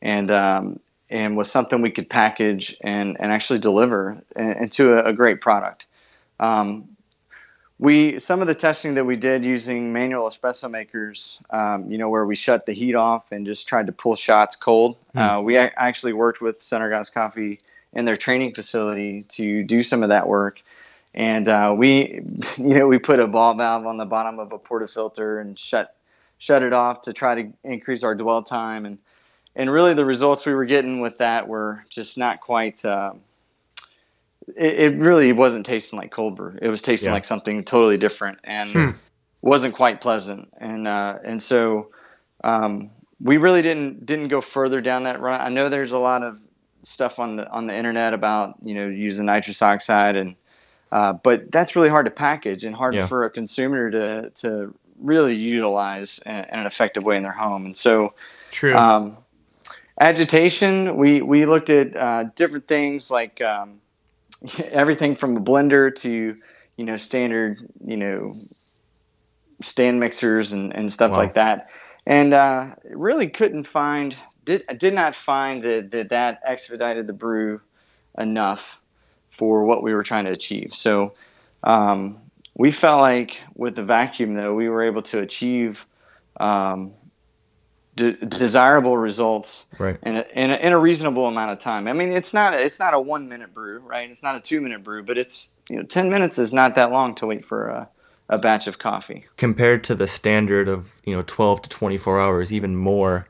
and 0.03 0.29
um, 0.29 0.79
and 1.09 1.37
was 1.37 1.49
something 1.49 1.81
we 1.81 1.91
could 1.91 2.09
package 2.09 2.77
and, 2.81 3.17
and 3.19 3.31
actually 3.31 3.59
deliver 3.59 4.21
into 4.35 4.93
a, 4.93 5.05
a 5.09 5.13
great 5.13 5.41
product. 5.41 5.85
Um, 6.39 6.96
we 7.79 8.19
some 8.19 8.41
of 8.41 8.47
the 8.47 8.55
testing 8.55 8.95
that 8.95 9.05
we 9.05 9.15
did 9.15 9.45
using 9.45 9.93
manual 9.93 10.27
espresso 10.27 10.69
makers, 10.69 11.39
um, 11.49 11.91
you 11.91 11.97
know, 11.97 12.09
where 12.09 12.25
we 12.25 12.35
shut 12.35 12.65
the 12.65 12.73
heat 12.73 12.95
off 12.95 13.31
and 13.31 13.45
just 13.45 13.67
tried 13.67 13.87
to 13.87 13.91
pull 13.91 14.15
shots 14.15 14.55
cold. 14.55 14.97
Mm. 15.15 15.39
Uh, 15.39 15.41
we 15.41 15.57
a- 15.57 15.71
actually 15.75 16.13
worked 16.13 16.41
with 16.41 16.59
Sunergos 16.59 17.13
Coffee 17.13 17.59
in 17.93 18.05
their 18.05 18.17
training 18.17 18.53
facility 18.53 19.23
to 19.29 19.63
do 19.63 19.83
some 19.83 20.01
of 20.01 20.09
that 20.09 20.27
work, 20.27 20.61
and 21.13 21.47
uh, 21.47 21.73
we, 21.77 22.21
you 22.57 22.73
know, 22.73 22.87
we 22.87 22.97
put 22.97 23.19
a 23.19 23.27
ball 23.27 23.53
valve 23.53 23.85
on 23.85 23.97
the 23.97 24.05
bottom 24.05 24.39
of 24.39 24.51
a 24.51 24.59
portafilter 24.59 25.39
and 25.39 25.59
shut 25.59 25.93
shut 26.39 26.63
it 26.63 26.73
off 26.73 27.01
to 27.01 27.13
try 27.13 27.41
to 27.41 27.51
increase 27.63 28.03
our 28.03 28.15
dwell 28.15 28.43
time 28.43 28.85
and 28.85 28.99
and 29.55 29.71
really 29.71 29.95
the 29.95 30.05
results 30.05 30.45
we 30.45 30.53
were 30.53 30.65
getting 30.65 31.01
with 31.01 31.17
that 31.17 31.47
were 31.47 31.83
just 31.89 32.17
not 32.17 32.41
quite. 32.41 32.83
Uh, 32.83 33.13
it, 34.55 34.79
it, 34.79 34.97
really 34.97 35.33
wasn't 35.33 35.65
tasting 35.65 35.99
like 35.99 36.11
cold 36.11 36.35
brew. 36.35 36.57
It 36.61 36.69
was 36.69 36.81
tasting 36.81 37.09
yeah. 37.09 37.13
like 37.13 37.25
something 37.25 37.63
totally 37.63 37.97
different 37.97 38.39
and 38.43 38.69
hmm. 38.69 38.89
wasn't 39.41 39.75
quite 39.75 40.01
pleasant. 40.01 40.49
And 40.57 40.87
uh, 40.87 41.17
and 41.23 41.41
so 41.41 41.89
um, 42.43 42.91
we 43.21 43.37
really 43.37 43.61
didn't 43.61 44.05
didn't 44.05 44.29
go 44.29 44.41
further 44.41 44.81
down 44.81 45.03
that 45.03 45.19
run. 45.19 45.41
I 45.41 45.49
know 45.49 45.69
there's 45.69 45.91
a 45.91 45.99
lot 45.99 46.23
of 46.23 46.37
stuff 46.83 47.19
on 47.19 47.35
the 47.35 47.49
on 47.49 47.67
the 47.67 47.75
internet 47.75 48.13
about 48.13 48.55
you 48.63 48.73
know 48.73 48.87
using 48.87 49.25
nitrous 49.25 49.61
oxide 49.61 50.15
and 50.15 50.35
uh, 50.91 51.13
but 51.13 51.51
that's 51.51 51.75
really 51.75 51.89
hard 51.89 52.05
to 52.05 52.11
package 52.11 52.63
and 52.63 52.75
hard 52.75 52.95
yeah. 52.95 53.07
for 53.07 53.25
a 53.25 53.29
consumer 53.29 53.91
to 53.91 54.29
to 54.35 54.73
really 54.99 55.35
utilize 55.35 56.19
in, 56.25 56.33
in, 56.33 56.45
an 56.49 56.65
effective 56.65 57.03
way 57.03 57.17
in 57.17 57.23
their 57.23 57.31
home. 57.31 57.65
And 57.65 57.77
so, 57.77 58.13
true. 58.51 58.75
Um, 58.75 59.17
agitation, 59.99 60.95
we 60.95 61.21
we 61.21 61.45
looked 61.45 61.69
at 61.69 61.95
uh, 61.95 62.23
different 62.35 62.67
things 62.67 63.11
like 63.11 63.41
um, 63.41 63.81
everything 64.71 65.15
from 65.15 65.37
a 65.37 65.39
blender 65.39 65.93
to 65.95 66.35
you 66.75 66.85
know 66.85 66.97
standard 66.97 67.59
you 67.85 67.97
know 67.97 68.33
stand 69.61 69.99
mixers 69.99 70.53
and, 70.53 70.75
and 70.75 70.91
stuff 70.91 71.11
wow. 71.11 71.17
like 71.17 71.33
that, 71.35 71.69
and 72.05 72.33
uh, 72.33 72.67
really 72.91 73.29
couldn't 73.29 73.65
find 73.65 74.15
did 74.45 74.63
did 74.77 74.93
not 74.93 75.15
find 75.15 75.63
that 75.63 75.91
that 75.91 76.09
that 76.09 76.41
expedited 76.45 77.07
the 77.07 77.13
brew 77.13 77.61
enough 78.17 78.77
for 79.29 79.65
what 79.65 79.83
we 79.83 79.93
were 79.93 80.03
trying 80.03 80.25
to 80.25 80.31
achieve. 80.31 80.73
So 80.73 81.13
um, 81.63 82.17
we 82.55 82.71
felt 82.71 83.01
like 83.01 83.39
with 83.55 83.75
the 83.75 83.83
vacuum 83.83 84.33
though 84.33 84.55
we 84.55 84.69
were 84.69 84.81
able 84.81 85.03
to 85.03 85.19
achieve 85.19 85.85
um, 86.39 86.93
de- 87.97 88.13
desirable 88.13 88.95
results 88.95 89.65
right. 89.77 89.97
in, 90.03 90.15
a, 90.15 90.25
in, 90.33 90.51
a, 90.51 90.55
in 90.55 90.73
a 90.73 90.79
reasonable 90.79 91.25
amount 91.25 91.51
of 91.51 91.59
time. 91.59 91.87
I 91.87 91.93
mean, 91.93 92.13
it's 92.13 92.33
not 92.33 92.53
a, 92.53 92.63
it's 92.63 92.79
not 92.79 92.93
a 92.93 92.99
one 92.99 93.27
minute 93.27 93.53
brew, 93.53 93.79
right? 93.79 94.09
It's 94.09 94.23
not 94.23 94.35
a 94.35 94.39
two 94.39 94.61
minute 94.61 94.83
brew, 94.83 95.03
but 95.03 95.17
it's 95.17 95.49
you 95.69 95.77
know 95.77 95.83
ten 95.83 96.09
minutes 96.09 96.37
is 96.37 96.53
not 96.53 96.75
that 96.75 96.91
long 96.91 97.15
to 97.15 97.25
wait 97.25 97.45
for 97.45 97.67
a, 97.67 97.89
a 98.29 98.37
batch 98.37 98.67
of 98.67 98.79
coffee 98.79 99.25
compared 99.35 99.85
to 99.85 99.95
the 99.95 100.07
standard 100.07 100.69
of 100.69 100.93
you 101.03 101.15
know 101.15 101.23
12 101.25 101.63
to 101.63 101.69
24 101.69 102.21
hours, 102.21 102.53
even 102.53 102.75
more 102.75 103.27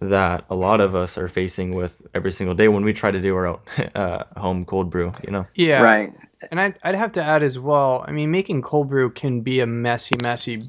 that 0.00 0.44
a 0.50 0.54
lot 0.54 0.80
of 0.80 0.94
us 0.94 1.16
are 1.16 1.28
facing 1.28 1.74
with 1.74 2.00
every 2.12 2.32
single 2.32 2.54
day 2.54 2.68
when 2.68 2.84
we 2.84 2.92
try 2.92 3.10
to 3.10 3.20
do 3.20 3.34
our 3.36 3.46
own 3.46 3.60
uh, 3.94 4.24
home 4.36 4.64
cold 4.64 4.90
brew. 4.90 5.12
You 5.22 5.30
know. 5.30 5.46
Yeah. 5.54 5.82
Right. 5.82 6.10
And 6.50 6.60
I'd, 6.60 6.78
I'd 6.82 6.94
have 6.94 7.12
to 7.12 7.22
add 7.22 7.42
as 7.42 7.58
well. 7.58 8.04
I 8.06 8.12
mean, 8.12 8.30
making 8.30 8.62
cold 8.62 8.88
brew 8.88 9.10
can 9.10 9.40
be 9.40 9.60
a 9.60 9.66
messy, 9.66 10.16
messy, 10.22 10.60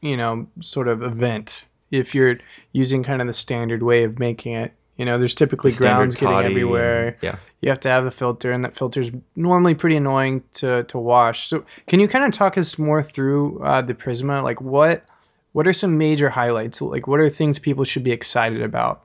you 0.00 0.16
know, 0.16 0.46
sort 0.60 0.86
of 0.86 1.02
event 1.02 1.66
if 1.92 2.14
you're 2.14 2.38
using 2.72 3.04
kind 3.04 3.20
of 3.20 3.28
the 3.28 3.32
standard 3.32 3.82
way 3.82 4.02
of 4.02 4.18
making 4.18 4.54
it. 4.54 4.72
You 4.96 5.04
know, 5.06 5.18
there's 5.18 5.34
typically 5.34 5.70
the 5.70 5.78
grounds 5.78 6.16
getting 6.16 6.44
everywhere. 6.44 7.16
Yeah. 7.22 7.36
You 7.60 7.70
have 7.70 7.80
to 7.80 7.88
have 7.88 8.04
a 8.04 8.10
filter, 8.10 8.52
and 8.52 8.64
that 8.64 8.74
filter's 8.74 9.10
normally 9.36 9.74
pretty 9.74 9.96
annoying 9.96 10.42
to, 10.54 10.84
to 10.84 10.98
wash. 10.98 11.48
So, 11.48 11.64
can 11.86 12.00
you 12.00 12.08
kind 12.08 12.24
of 12.24 12.32
talk 12.32 12.58
us 12.58 12.78
more 12.78 13.02
through 13.02 13.62
uh, 13.62 13.82
the 13.82 13.94
Prisma? 13.94 14.42
Like, 14.42 14.60
what 14.60 15.04
what 15.52 15.66
are 15.66 15.72
some 15.72 15.98
major 15.98 16.28
highlights? 16.28 16.80
Like, 16.82 17.06
what 17.06 17.20
are 17.20 17.30
things 17.30 17.58
people 17.58 17.84
should 17.84 18.04
be 18.04 18.12
excited 18.12 18.62
about? 18.62 19.04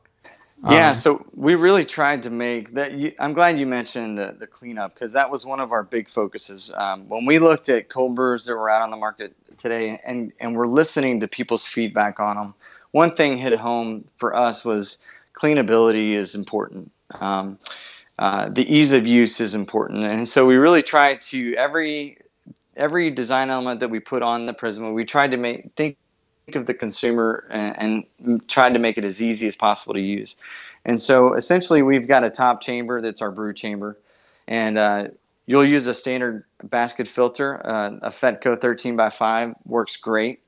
Yeah, 0.70 0.90
um, 0.90 0.96
so 0.96 1.26
we 1.36 1.54
really 1.56 1.86
tried 1.86 2.24
to 2.24 2.32
make 2.32 2.74
that. 2.74 2.94
You, 2.94 3.14
I'm 3.20 3.34
glad 3.34 3.60
you 3.60 3.68
mentioned 3.68 4.18
the, 4.18 4.36
the 4.40 4.48
cleanup 4.48 4.94
because 4.94 5.14
that 5.14 5.30
was 5.30 5.46
one 5.46 5.60
of 5.60 5.72
our 5.72 5.84
big 5.84 6.10
focuses. 6.10 6.72
Um, 6.76 7.08
when 7.10 7.26
we 7.26 7.38
looked 7.38 7.70
at 7.70 7.90
cold 7.90 8.16
brews 8.16 8.46
that 8.46 8.56
were 8.56 8.70
out 8.70 8.82
on 8.82 8.90
the 8.90 8.98
market 8.98 9.36
today, 9.58 10.02
and 10.04 10.34
and 10.40 10.56
we're 10.56 10.68
listening 10.68 11.20
to 11.20 11.28
people's 11.28 11.66
feedback 11.66 12.20
on 12.20 12.36
them 12.38 12.54
one 12.92 13.16
thing 13.16 13.38
hit 13.38 13.54
home 13.54 14.06
for 14.18 14.36
us 14.36 14.64
was 14.66 14.98
cleanability 15.34 16.14
is 16.14 16.36
important. 16.36 16.92
Um, 17.12 17.60
uh, 18.20 18.50
the 18.50 18.68
ease 18.68 18.92
of 18.92 19.06
use 19.06 19.40
is 19.40 19.54
important, 19.54 20.04
and 20.06 20.28
so 20.28 20.46
we 20.46 20.56
really 20.56 20.82
try 20.82 21.16
to 21.16 21.54
every 21.56 22.18
every 22.78 23.12
design 23.12 23.50
element 23.50 23.80
that 23.80 23.90
we 23.90 24.00
put 24.00 24.22
on 24.22 24.46
the 24.46 24.54
Prisma, 24.54 24.94
we 24.94 25.04
tried 25.04 25.32
to 25.32 25.38
make 25.38 25.74
think 25.76 25.98
of 26.54 26.66
the 26.66 26.74
consumer 26.74 27.46
and, 27.50 28.06
and 28.20 28.48
tried 28.48 28.74
to 28.74 28.80
make 28.80 28.98
it 28.98 29.04
as 29.04 29.22
easy 29.22 29.48
as 29.48 29.56
possible 29.56 29.94
to 29.94 30.00
use. 30.00 30.38
And 30.86 31.02
so 31.02 31.34
essentially, 31.34 31.82
we've 31.82 32.08
got 32.08 32.24
a 32.24 32.30
top 32.30 32.62
chamber 32.62 33.02
that's 33.02 33.22
our 33.22 33.32
brew 33.32 33.54
chamber, 33.54 33.98
and 34.48 34.78
uh, 34.78 35.08
you'll 35.46 35.66
use 35.66 35.88
a 35.88 35.94
standard 35.94 36.46
basket 36.64 37.08
filter. 37.08 37.66
Uh, 37.66 37.98
a 38.02 38.10
Fetco 38.10 38.60
13 38.60 38.96
by 38.96 39.10
5 39.10 39.56
works 39.66 39.98
great 39.98 40.40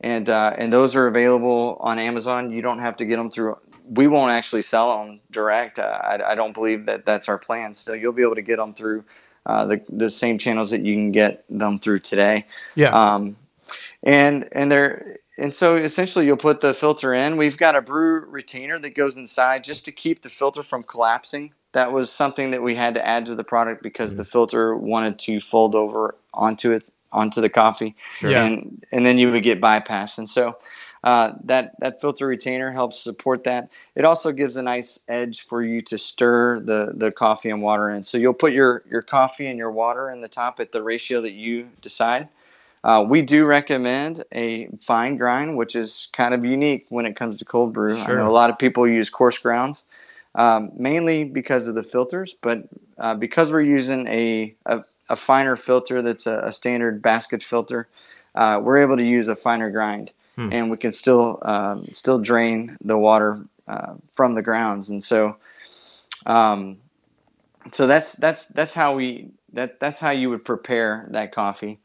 and 0.00 0.28
uh, 0.28 0.54
and 0.56 0.72
those 0.72 0.94
are 0.94 1.06
available 1.06 1.78
on 1.80 1.98
Amazon. 1.98 2.50
You 2.50 2.62
don't 2.62 2.80
have 2.80 2.96
to 2.98 3.04
get 3.04 3.16
them 3.16 3.30
through. 3.30 3.58
We 3.88 4.08
won't 4.08 4.32
actually 4.32 4.62
sell 4.62 4.98
them 4.98 5.20
direct. 5.30 5.78
Uh, 5.78 5.82
I, 5.82 6.32
I, 6.32 6.34
don't 6.34 6.52
believe 6.52 6.86
that 6.86 7.06
that's 7.06 7.28
our 7.28 7.38
plan. 7.38 7.74
So 7.74 7.92
you'll 7.92 8.12
be 8.12 8.22
able 8.22 8.34
to 8.34 8.42
get 8.42 8.56
them 8.56 8.74
through 8.74 9.04
uh, 9.46 9.66
the 9.66 9.82
the 9.88 10.10
same 10.10 10.38
channels 10.38 10.70
that 10.70 10.82
you 10.82 10.94
can 10.94 11.12
get 11.12 11.44
them 11.48 11.78
through 11.78 12.00
today. 12.00 12.46
Yeah. 12.74 12.90
Um, 12.90 13.36
and 14.02 14.48
and 14.52 14.70
they're 14.70 15.18
and 15.38 15.54
so 15.54 15.76
essentially 15.76 16.26
you'll 16.26 16.36
put 16.36 16.60
the 16.60 16.74
filter 16.74 17.14
in. 17.14 17.36
We've 17.36 17.56
got 17.56 17.76
a 17.76 17.82
brew 17.82 18.20
retainer 18.26 18.78
that 18.78 18.90
goes 18.94 19.16
inside 19.16 19.64
just 19.64 19.84
to 19.86 19.92
keep 19.92 20.22
the 20.22 20.28
filter 20.28 20.62
from 20.62 20.82
collapsing. 20.82 21.52
That 21.72 21.92
was 21.92 22.10
something 22.10 22.52
that 22.52 22.62
we 22.62 22.74
had 22.74 22.94
to 22.94 23.06
add 23.06 23.26
to 23.26 23.34
the 23.34 23.44
product 23.44 23.82
because 23.82 24.12
mm-hmm. 24.12 24.18
the 24.18 24.24
filter 24.24 24.74
wanted 24.74 25.18
to 25.20 25.40
fold 25.40 25.74
over 25.74 26.14
onto 26.32 26.72
it 26.72 26.84
onto 27.12 27.40
the 27.40 27.48
coffee, 27.48 27.94
sure. 28.18 28.30
yeah. 28.30 28.44
and 28.44 28.84
and 28.92 29.06
then 29.06 29.18
you 29.18 29.30
would 29.30 29.42
get 29.42 29.60
bypassed. 29.60 30.18
And 30.18 30.28
so 30.28 30.56
uh, 31.04 31.34
that 31.44 31.78
that 31.80 32.00
filter 32.00 32.26
retainer 32.26 32.72
helps 32.72 32.98
support 32.98 33.44
that. 33.44 33.70
It 33.94 34.04
also 34.04 34.32
gives 34.32 34.56
a 34.56 34.62
nice 34.62 35.00
edge 35.08 35.42
for 35.42 35.62
you 35.62 35.82
to 35.82 35.98
stir 35.98 36.60
the 36.60 36.92
the 36.94 37.10
coffee 37.10 37.50
and 37.50 37.62
water 37.62 37.90
in. 37.90 38.04
So 38.04 38.18
you'll 38.18 38.34
put 38.34 38.52
your 38.52 38.82
your 38.90 39.02
coffee 39.02 39.46
and 39.46 39.58
your 39.58 39.70
water 39.70 40.10
in 40.10 40.20
the 40.20 40.28
top 40.28 40.60
at 40.60 40.72
the 40.72 40.82
ratio 40.82 41.20
that 41.20 41.32
you 41.32 41.68
decide. 41.82 42.28
Uh, 42.84 43.04
we 43.06 43.22
do 43.22 43.46
recommend 43.46 44.22
a 44.32 44.68
fine 44.86 45.16
grind, 45.16 45.56
which 45.56 45.74
is 45.74 46.08
kind 46.12 46.34
of 46.34 46.44
unique 46.44 46.86
when 46.88 47.04
it 47.04 47.16
comes 47.16 47.38
to 47.38 47.44
cold 47.44 47.72
brew. 47.72 47.96
Sure. 47.96 48.20
I 48.20 48.22
know 48.22 48.28
a 48.28 48.30
lot 48.30 48.50
of 48.50 48.58
people 48.58 48.86
use 48.86 49.10
coarse 49.10 49.38
grounds 49.38 49.84
um, 50.36 50.70
mainly 50.76 51.24
because 51.24 51.66
of 51.66 51.74
the 51.74 51.82
filters, 51.82 52.34
but 52.42 52.68
uh, 52.98 53.14
because 53.14 53.50
we're 53.50 53.62
using 53.62 54.06
a, 54.06 54.54
a, 54.66 54.82
a 55.08 55.16
finer 55.16 55.56
filter 55.56 56.02
that's 56.02 56.26
a, 56.26 56.38
a 56.44 56.52
standard 56.52 57.00
basket 57.00 57.42
filter, 57.42 57.88
uh, 58.34 58.60
we're 58.62 58.82
able 58.82 58.98
to 58.98 59.02
use 59.02 59.28
a 59.28 59.34
finer 59.34 59.70
grind, 59.70 60.12
hmm. 60.36 60.52
and 60.52 60.70
we 60.70 60.76
can 60.76 60.92
still 60.92 61.38
um, 61.42 61.86
still 61.90 62.18
drain 62.18 62.76
the 62.82 62.98
water 62.98 63.42
uh, 63.66 63.94
from 64.12 64.34
the 64.34 64.42
grounds, 64.42 64.90
and 64.90 65.02
so 65.02 65.36
um, 66.26 66.76
so 67.72 67.86
that's 67.86 68.12
that's 68.12 68.44
that's 68.46 68.74
how 68.74 68.94
we 68.94 69.30
that 69.54 69.80
that's 69.80 70.00
how 70.00 70.10
you 70.10 70.28
would 70.28 70.44
prepare 70.44 71.06
that 71.12 71.34
coffee, 71.34 71.78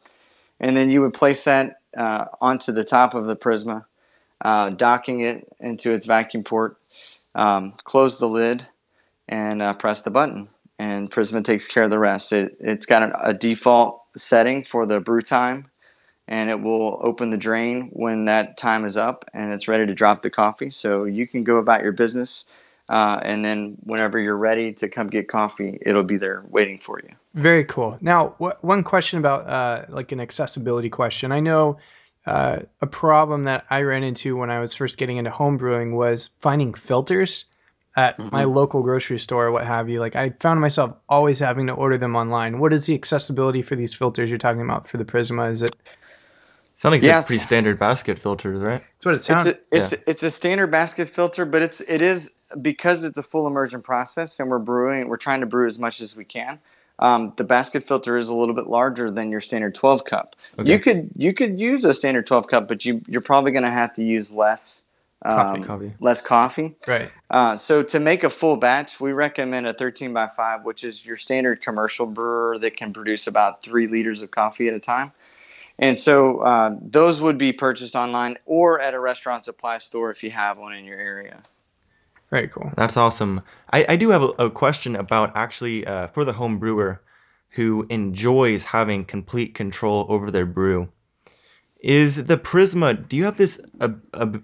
and 0.60 0.76
then 0.76 0.90
you 0.90 1.02
would 1.02 1.14
place 1.14 1.46
that 1.46 1.80
uh, 1.96 2.26
onto 2.42 2.74
the 2.74 2.84
top 2.84 3.14
of 3.14 3.28
the 3.28 3.38
Prisma, 3.38 3.86
uh, 4.42 4.72
docking 4.72 5.22
it 5.22 5.48
into 5.62 5.92
its 5.92 6.06
vacuum 6.06 6.44
port 6.44 6.78
um, 7.36 7.74
close 7.84 8.20
the 8.20 8.28
lid 8.28 8.66
and 9.28 9.62
uh, 9.62 9.74
press 9.74 10.02
the 10.02 10.12
button 10.12 10.50
and 10.80 11.12
Prisma 11.12 11.44
takes 11.44 11.68
care 11.68 11.84
of 11.84 11.92
the 11.92 12.00
rest. 12.00 12.34
It, 12.34 12.58
it's 12.60 12.86
got 12.86 13.12
a, 13.24 13.34
default 13.34 14.02
setting 14.18 14.64
for 14.64 14.86
the 14.86 15.00
brew 15.00 15.22
time 15.22 15.70
and 16.28 16.50
it 16.50 16.60
will 16.60 17.00
open 17.04 17.30
the 17.30 17.38
drain 17.38 17.90
when 17.94 18.26
that 18.26 18.58
time 18.58 18.86
is 18.86 18.98
up 18.98 19.26
and 19.34 19.54
it's 19.54 19.68
ready 19.68 19.86
to 19.86 19.94
drop 19.94 20.22
the 20.22 20.30
coffee. 20.30 20.72
So 20.72 21.04
you 21.06 21.28
can 21.28 21.44
go 21.44 21.58
about 21.58 21.84
your 21.84 21.92
business 21.92 22.46
uh, 22.90 23.20
and 23.24 23.46
then 23.46 23.78
whenever 23.84 24.20
you're 24.20 24.38
ready 24.38 24.74
to 24.74 24.90
come 24.90 25.08
get 25.08 25.30
coffee, 25.30 25.78
it'll 25.82 26.04
be 26.04 26.18
there 26.18 26.44
waiting 26.50 26.80
for 26.80 27.00
you. 27.00 27.14
Very 27.34 27.64
cool. 27.64 27.98
Now, 28.02 28.36
wh- 28.40 28.62
one 28.64 28.84
question 28.84 29.20
about 29.20 29.48
uh, 29.48 29.86
like 29.88 30.12
an 30.12 30.20
accessibility 30.20 30.90
question. 30.90 31.32
I 31.32 31.40
know 31.40 31.78
uh, 32.26 32.60
a 32.82 32.88
problem 32.88 33.46
that 33.46 33.66
I 33.70 33.82
ran 33.82 34.04
into 34.04 34.38
when 34.38 34.50
I 34.50 34.60
was 34.60 34.74
first 34.74 34.98
getting 34.98 35.18
into 35.18 35.32
home 35.32 35.58
brewing 35.58 35.96
was 35.96 36.30
finding 36.40 36.74
filters 36.74 37.46
at 37.96 38.18
mm-hmm. 38.18 38.36
my 38.36 38.44
local 38.44 38.84
grocery 38.84 39.20
store 39.20 39.48
or 39.48 39.52
what 39.52 39.66
have 39.66 39.90
you. 39.90 40.00
Like 40.00 40.16
I 40.16 40.30
found 40.30 40.62
myself 40.62 40.96
always 41.10 41.40
having 41.40 41.68
to 41.68 41.74
order 41.74 41.98
them 41.98 42.16
online. 42.16 42.60
What 42.60 42.74
is 42.74 42.86
the 42.86 42.94
accessibility 42.94 43.64
for 43.64 43.76
these 43.76 43.94
filters 43.94 44.30
you're 44.30 44.40
talking 44.40 44.62
about 44.62 44.88
for 44.88 44.98
the 44.98 45.06
Prisma? 45.06 45.52
Is 45.52 45.64
it 45.64 45.76
Sounds 46.82 46.94
like 46.94 47.04
yes. 47.04 47.28
pretty 47.28 47.44
standard 47.44 47.78
basket 47.78 48.18
filters, 48.18 48.60
right? 48.60 48.82
That's 48.96 49.06
what 49.06 49.14
it 49.14 49.22
sounds. 49.22 49.46
It's 49.46 49.60
a, 49.72 49.78
it's, 49.78 49.92
yeah. 49.92 50.00
it's 50.08 50.24
a 50.24 50.32
standard 50.32 50.72
basket 50.72 51.10
filter, 51.10 51.46
but 51.46 51.62
it's 51.62 51.80
it 51.80 52.02
is 52.02 52.42
because 52.60 53.04
it's 53.04 53.20
a 53.20 53.24
full 53.24 53.46
immersion 53.46 53.84
process, 53.84 54.40
and 54.40 54.50
we're 54.50 54.58
brewing. 54.58 55.08
We're 55.08 55.18
trying 55.18 55.42
to 55.42 55.46
brew 55.46 55.68
as 55.68 55.78
much 55.78 56.02
as 56.02 56.16
we 56.16 56.26
can. 56.26 56.58
Um, 57.02 57.34
the 57.36 57.44
basket 57.44 57.88
filter 57.88 58.18
is 58.18 58.30
a 58.30 58.36
little 58.36 58.54
bit 58.54 58.68
larger 58.68 59.10
than 59.10 59.32
your 59.32 59.40
standard 59.40 59.74
12 59.74 60.06
cup. 60.06 60.36
Okay. 60.58 60.72
You 60.72 60.80
could 60.80 61.10
you 61.18 61.34
could 61.34 61.60
use 61.60 61.84
a 61.84 61.94
standard 61.94 62.28
12 62.28 62.48
cup, 62.48 62.68
but 62.68 62.86
you 62.86 63.02
you're 63.08 63.22
probably 63.22 63.52
going 63.52 63.64
to 63.64 63.72
have 63.72 63.94
to 63.94 64.04
use 64.04 64.34
less 64.34 64.82
um, 65.24 65.36
coffee, 65.36 65.62
coffee. 65.64 65.94
less 66.00 66.22
coffee. 66.22 66.76
Right. 66.88 67.12
Uh, 67.30 67.58
so 67.58 67.84
to 67.84 68.00
make 68.00 68.24
a 68.24 68.30
full 68.30 68.56
batch, 68.56 69.00
we 69.00 69.12
recommend 69.12 69.68
a 69.68 69.74
13 69.74 70.14
by 70.14 70.28
5, 70.28 70.64
which 70.64 70.84
is 70.84 71.04
your 71.06 71.18
standard 71.18 71.62
commercial 71.62 72.06
brewer 72.06 72.58
that 72.60 72.78
can 72.78 72.94
produce 72.94 73.28
about 73.28 73.62
three 73.62 73.88
liters 73.88 74.22
of 74.22 74.32
coffee 74.32 74.68
at 74.68 74.74
a 74.74 74.80
time. 74.80 75.12
And 75.78 75.98
so 75.98 76.40
uh, 76.40 76.76
those 76.80 77.22
would 77.22 77.38
be 77.38 77.54
purchased 77.54 77.96
online 77.96 78.38
or 78.46 78.80
at 78.80 78.94
a 78.94 79.00
restaurant 79.00 79.46
supply 79.46 79.80
store 79.80 80.12
if 80.12 80.24
you 80.24 80.30
have 80.32 80.58
one 80.58 80.74
in 80.74 80.86
your 80.86 81.00
area. 81.00 81.42
Very 82.32 82.48
cool. 82.48 82.72
That's 82.78 82.98
awesome. 82.98 83.42
I, 83.72 83.86
I 83.90 83.96
do 83.98 84.10
have 84.10 84.24
a, 84.24 84.28
a 84.46 84.50
question 84.50 84.96
about 84.96 85.36
actually 85.36 85.86
uh, 85.86 86.08
for 86.08 86.24
the 86.24 86.34
home 86.34 86.60
brewer 86.60 87.02
who 87.50 87.86
enjoys 87.90 88.64
having 88.64 89.04
complete 89.04 89.54
control 89.54 90.06
over 90.08 90.32
their 90.32 90.46
brew. 90.46 90.88
Is 91.82 92.16
the 92.16 92.38
Prisma, 92.38 93.08
do 93.10 93.18
you 93.18 93.26
have 93.26 93.38
this 93.38 93.60
uh, 93.82 93.90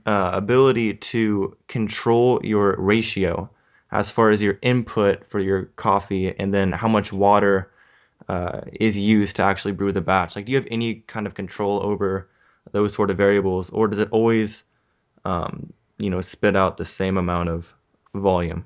ability 0.05 0.95
to 0.95 1.55
control 1.67 2.41
your 2.43 2.75
ratio 2.77 3.49
as 3.91 4.11
far 4.11 4.31
as 4.31 4.41
your 4.41 4.57
input 4.61 5.29
for 5.29 5.39
your 5.39 5.65
coffee 5.65 6.33
and 6.37 6.53
then 6.53 6.71
how 6.71 6.87
much 6.89 7.13
water 7.13 7.71
uh, 8.27 8.61
is 8.73 8.97
used 8.97 9.37
to 9.37 9.43
actually 9.43 9.73
brew 9.73 9.91
the 9.93 10.01
batch? 10.01 10.35
Like, 10.35 10.45
do 10.45 10.51
you 10.51 10.57
have 10.57 10.67
any 10.69 10.95
kind 10.95 11.27
of 11.27 11.35
control 11.35 11.81
over 11.81 12.27
those 12.71 12.93
sort 12.93 13.11
of 13.11 13.17
variables, 13.17 13.69
or 13.69 13.87
does 13.87 13.99
it 13.99 14.09
always, 14.11 14.63
um, 15.23 15.71
you 15.97 16.09
know, 16.09 16.21
spit 16.21 16.55
out 16.55 16.77
the 16.77 16.85
same 16.85 17.17
amount 17.17 17.49
of 17.49 17.73
volume? 18.13 18.65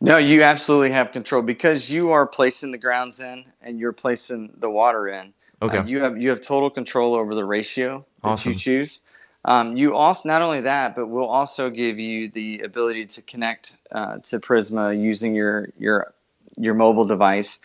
No, 0.00 0.16
you 0.16 0.42
absolutely 0.42 0.92
have 0.92 1.12
control 1.12 1.42
because 1.42 1.90
you 1.90 2.12
are 2.12 2.26
placing 2.26 2.72
the 2.72 2.78
grounds 2.78 3.20
in 3.20 3.44
and 3.60 3.78
you're 3.78 3.92
placing 3.92 4.54
the 4.58 4.70
water 4.70 5.08
in. 5.08 5.34
Okay. 5.62 5.78
Uh, 5.78 5.84
you 5.84 6.00
have 6.00 6.20
you 6.20 6.30
have 6.30 6.40
total 6.40 6.70
control 6.70 7.14
over 7.14 7.34
the 7.34 7.44
ratio 7.44 8.04
that 8.22 8.28
awesome. 8.28 8.52
you 8.52 8.58
choose. 8.58 9.00
Um, 9.44 9.76
you 9.76 9.94
also 9.94 10.28
not 10.28 10.42
only 10.42 10.62
that, 10.62 10.96
but 10.96 11.06
we'll 11.06 11.28
also 11.28 11.70
give 11.70 11.98
you 11.98 12.28
the 12.28 12.60
ability 12.60 13.06
to 13.06 13.22
connect 13.22 13.76
uh, 13.90 14.18
to 14.18 14.40
Prisma 14.40 14.98
using 14.98 15.34
your 15.34 15.68
your 15.78 16.12
your 16.56 16.74
mobile 16.74 17.04
device 17.04 17.58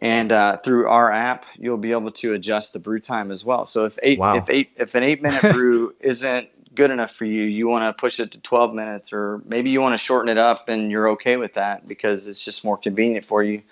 and 0.00 0.30
uh, 0.32 0.56
through 0.58 0.88
our 0.88 1.10
app 1.10 1.46
you'll 1.56 1.78
be 1.78 1.92
able 1.92 2.10
to 2.10 2.32
adjust 2.32 2.72
the 2.72 2.78
brew 2.78 2.98
time 2.98 3.30
as 3.30 3.44
well. 3.44 3.66
So 3.66 3.84
if 3.84 3.98
eight 4.02 4.18
wow. 4.18 4.36
if 4.36 4.50
eight 4.50 4.70
if 4.76 4.94
an 4.94 5.02
eight 5.02 5.22
minute 5.22 5.42
brew 5.52 5.94
isn't 6.00 6.48
good 6.74 6.90
enough 6.90 7.12
for 7.12 7.24
you 7.24 7.42
you 7.42 7.66
want 7.66 7.84
to 7.84 7.98
push 7.98 8.20
it 8.20 8.32
to 8.32 8.38
12 8.38 8.74
minutes 8.74 9.12
or 9.12 9.42
maybe 9.46 9.70
you 9.70 9.80
want 9.80 9.94
to 9.94 9.98
shorten 9.98 10.28
it 10.28 10.36
up 10.36 10.68
and 10.68 10.90
you're 10.90 11.08
okay 11.10 11.38
with 11.38 11.54
that 11.54 11.88
because 11.88 12.28
it's 12.28 12.44
just 12.44 12.64
more 12.64 12.76
convenient 12.76 13.24
for 13.24 13.42
you 13.42 13.62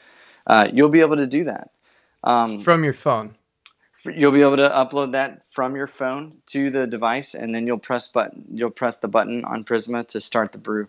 uh, 0.47 0.69
you'll 0.73 0.89
be 0.89 1.01
able 1.01 1.17
to 1.17 1.27
do 1.27 1.45
that. 1.45 1.71
Um, 2.23 2.61
from 2.61 2.85
your 2.85 2.95
phone. 2.95 3.35
you'll 4.07 4.33
be 4.33 4.41
able 4.41 4.57
to 4.57 4.69
upload 4.69 5.13
that 5.13 5.43
from 5.51 5.77
your 5.77 5.87
phone 5.87 6.39
to 6.47 6.71
the 6.71 6.87
device 6.87 7.35
and 7.35 7.55
then 7.55 7.67
you'll 7.67 7.79
press 7.79 8.09
button 8.09 8.47
you'll 8.53 8.71
press 8.71 8.97
the 8.97 9.09
button 9.09 9.45
on 9.45 9.65
prisma 9.65 10.07
to 10.09 10.21
start 10.21 10.53
the 10.53 10.59
brew 10.59 10.89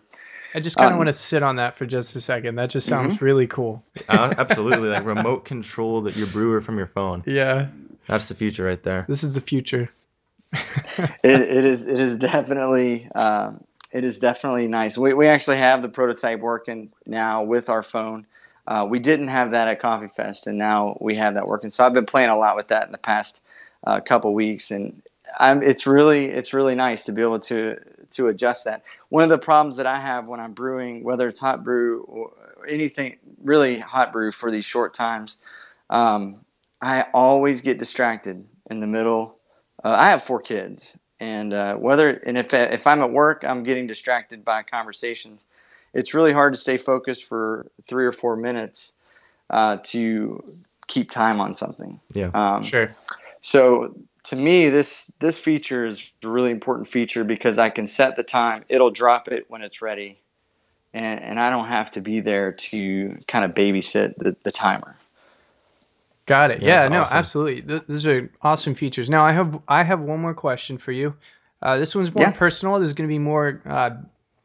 I 0.56 0.60
just 0.60 0.78
kind 0.78 0.86
of 0.86 0.92
um, 0.92 0.98
want 0.98 1.08
to 1.08 1.12
sit 1.12 1.42
on 1.42 1.56
that 1.56 1.76
for 1.76 1.84
just 1.84 2.16
a 2.16 2.20
second. 2.22 2.54
That 2.54 2.70
just 2.70 2.86
sounds 2.86 3.16
mm-hmm. 3.16 3.24
really 3.26 3.46
cool. 3.46 3.84
uh, 4.08 4.32
absolutely, 4.38 4.88
like 4.88 5.04
remote 5.04 5.44
control 5.44 6.00
that 6.02 6.16
your 6.16 6.28
brewer 6.28 6.62
from 6.62 6.78
your 6.78 6.86
phone. 6.86 7.22
Yeah, 7.26 7.68
that's 8.06 8.28
the 8.28 8.34
future 8.34 8.64
right 8.64 8.82
there. 8.82 9.04
This 9.06 9.22
is 9.22 9.34
the 9.34 9.42
future. 9.42 9.90
it, 10.52 11.12
it 11.22 11.64
is. 11.66 11.86
It 11.86 12.00
is 12.00 12.16
definitely. 12.16 13.06
Uh, 13.14 13.52
it 13.92 14.06
is 14.06 14.18
definitely 14.18 14.66
nice. 14.66 14.96
We 14.96 15.12
we 15.12 15.28
actually 15.28 15.58
have 15.58 15.82
the 15.82 15.90
prototype 15.90 16.40
working 16.40 16.90
now 17.04 17.42
with 17.42 17.68
our 17.68 17.82
phone. 17.82 18.26
Uh, 18.66 18.86
we 18.88 18.98
didn't 18.98 19.28
have 19.28 19.50
that 19.50 19.68
at 19.68 19.82
Coffee 19.82 20.08
Fest, 20.08 20.46
and 20.46 20.56
now 20.56 20.96
we 21.02 21.16
have 21.16 21.34
that 21.34 21.46
working. 21.46 21.70
So 21.70 21.84
I've 21.84 21.92
been 21.92 22.06
playing 22.06 22.30
a 22.30 22.36
lot 22.36 22.56
with 22.56 22.68
that 22.68 22.86
in 22.86 22.92
the 22.92 22.98
past 22.98 23.42
uh, 23.86 24.00
couple 24.00 24.32
weeks, 24.32 24.70
and 24.70 25.02
I'm, 25.38 25.62
it's 25.62 25.86
really 25.86 26.26
it's 26.26 26.52
really 26.52 26.74
nice 26.74 27.04
to 27.04 27.12
be 27.12 27.22
able 27.22 27.40
to 27.40 27.76
to 28.12 28.28
adjust 28.28 28.64
that. 28.64 28.84
One 29.08 29.22
of 29.22 29.28
the 29.28 29.38
problems 29.38 29.76
that 29.76 29.86
I 29.86 30.00
have 30.00 30.26
when 30.26 30.40
I'm 30.40 30.52
brewing, 30.52 31.04
whether 31.04 31.28
it's 31.28 31.38
hot 31.38 31.64
brew 31.64 32.02
or 32.02 32.32
anything 32.68 33.18
really 33.42 33.78
hot 33.78 34.12
brew 34.12 34.30
for 34.30 34.50
these 34.50 34.64
short 34.64 34.94
times, 34.94 35.36
um, 35.90 36.44
I 36.80 37.02
always 37.12 37.60
get 37.60 37.78
distracted 37.78 38.46
in 38.70 38.80
the 38.80 38.86
middle. 38.86 39.36
Uh, 39.84 39.94
I 39.96 40.10
have 40.10 40.22
four 40.22 40.40
kids, 40.40 40.96
and 41.20 41.52
uh, 41.52 41.74
whether 41.76 42.10
and 42.10 42.38
if 42.38 42.54
if 42.54 42.86
I'm 42.86 43.02
at 43.02 43.10
work, 43.10 43.44
I'm 43.46 43.62
getting 43.62 43.86
distracted 43.86 44.44
by 44.44 44.62
conversations. 44.62 45.46
It's 45.92 46.14
really 46.14 46.32
hard 46.32 46.54
to 46.54 46.60
stay 46.60 46.76
focused 46.76 47.24
for 47.24 47.70
three 47.86 48.06
or 48.06 48.12
four 48.12 48.36
minutes 48.36 48.92
uh, 49.48 49.78
to 49.84 50.44
keep 50.86 51.10
time 51.10 51.40
on 51.40 51.54
something. 51.54 52.00
Yeah, 52.12 52.30
um, 52.34 52.62
sure. 52.62 52.94
So 53.40 53.94
to 54.26 54.36
me, 54.36 54.70
this 54.70 55.10
this 55.20 55.38
feature 55.38 55.86
is 55.86 56.10
a 56.24 56.28
really 56.28 56.50
important 56.50 56.88
feature 56.88 57.22
because 57.22 57.58
I 57.58 57.70
can 57.70 57.86
set 57.86 58.16
the 58.16 58.24
time. 58.24 58.64
It'll 58.68 58.90
drop 58.90 59.28
it 59.28 59.46
when 59.48 59.62
it's 59.62 59.80
ready, 59.80 60.18
and, 60.92 61.20
and 61.20 61.40
I 61.40 61.50
don't 61.50 61.68
have 61.68 61.92
to 61.92 62.00
be 62.00 62.20
there 62.20 62.52
to 62.52 63.18
kind 63.28 63.44
of 63.44 63.52
babysit 63.52 64.16
the, 64.16 64.36
the 64.42 64.50
timer. 64.50 64.96
Got 66.26 66.50
it. 66.50 66.60
Yeah, 66.60 66.82
yeah 66.82 66.88
no, 66.88 67.00
awesome. 67.02 67.16
absolutely. 67.18 67.60
those 67.60 68.04
are 68.06 68.28
awesome 68.42 68.74
features. 68.74 69.08
Now 69.08 69.24
I 69.24 69.30
have 69.30 69.60
I 69.68 69.84
have 69.84 70.00
one 70.00 70.20
more 70.20 70.34
question 70.34 70.78
for 70.78 70.90
you. 70.90 71.14
Uh, 71.62 71.78
this 71.78 71.94
one's 71.94 72.12
more 72.12 72.26
yeah. 72.26 72.32
personal. 72.32 72.78
There's 72.80 72.94
going 72.94 73.08
to 73.08 73.12
be 73.12 73.20
more 73.20 73.62
uh, 73.64 73.90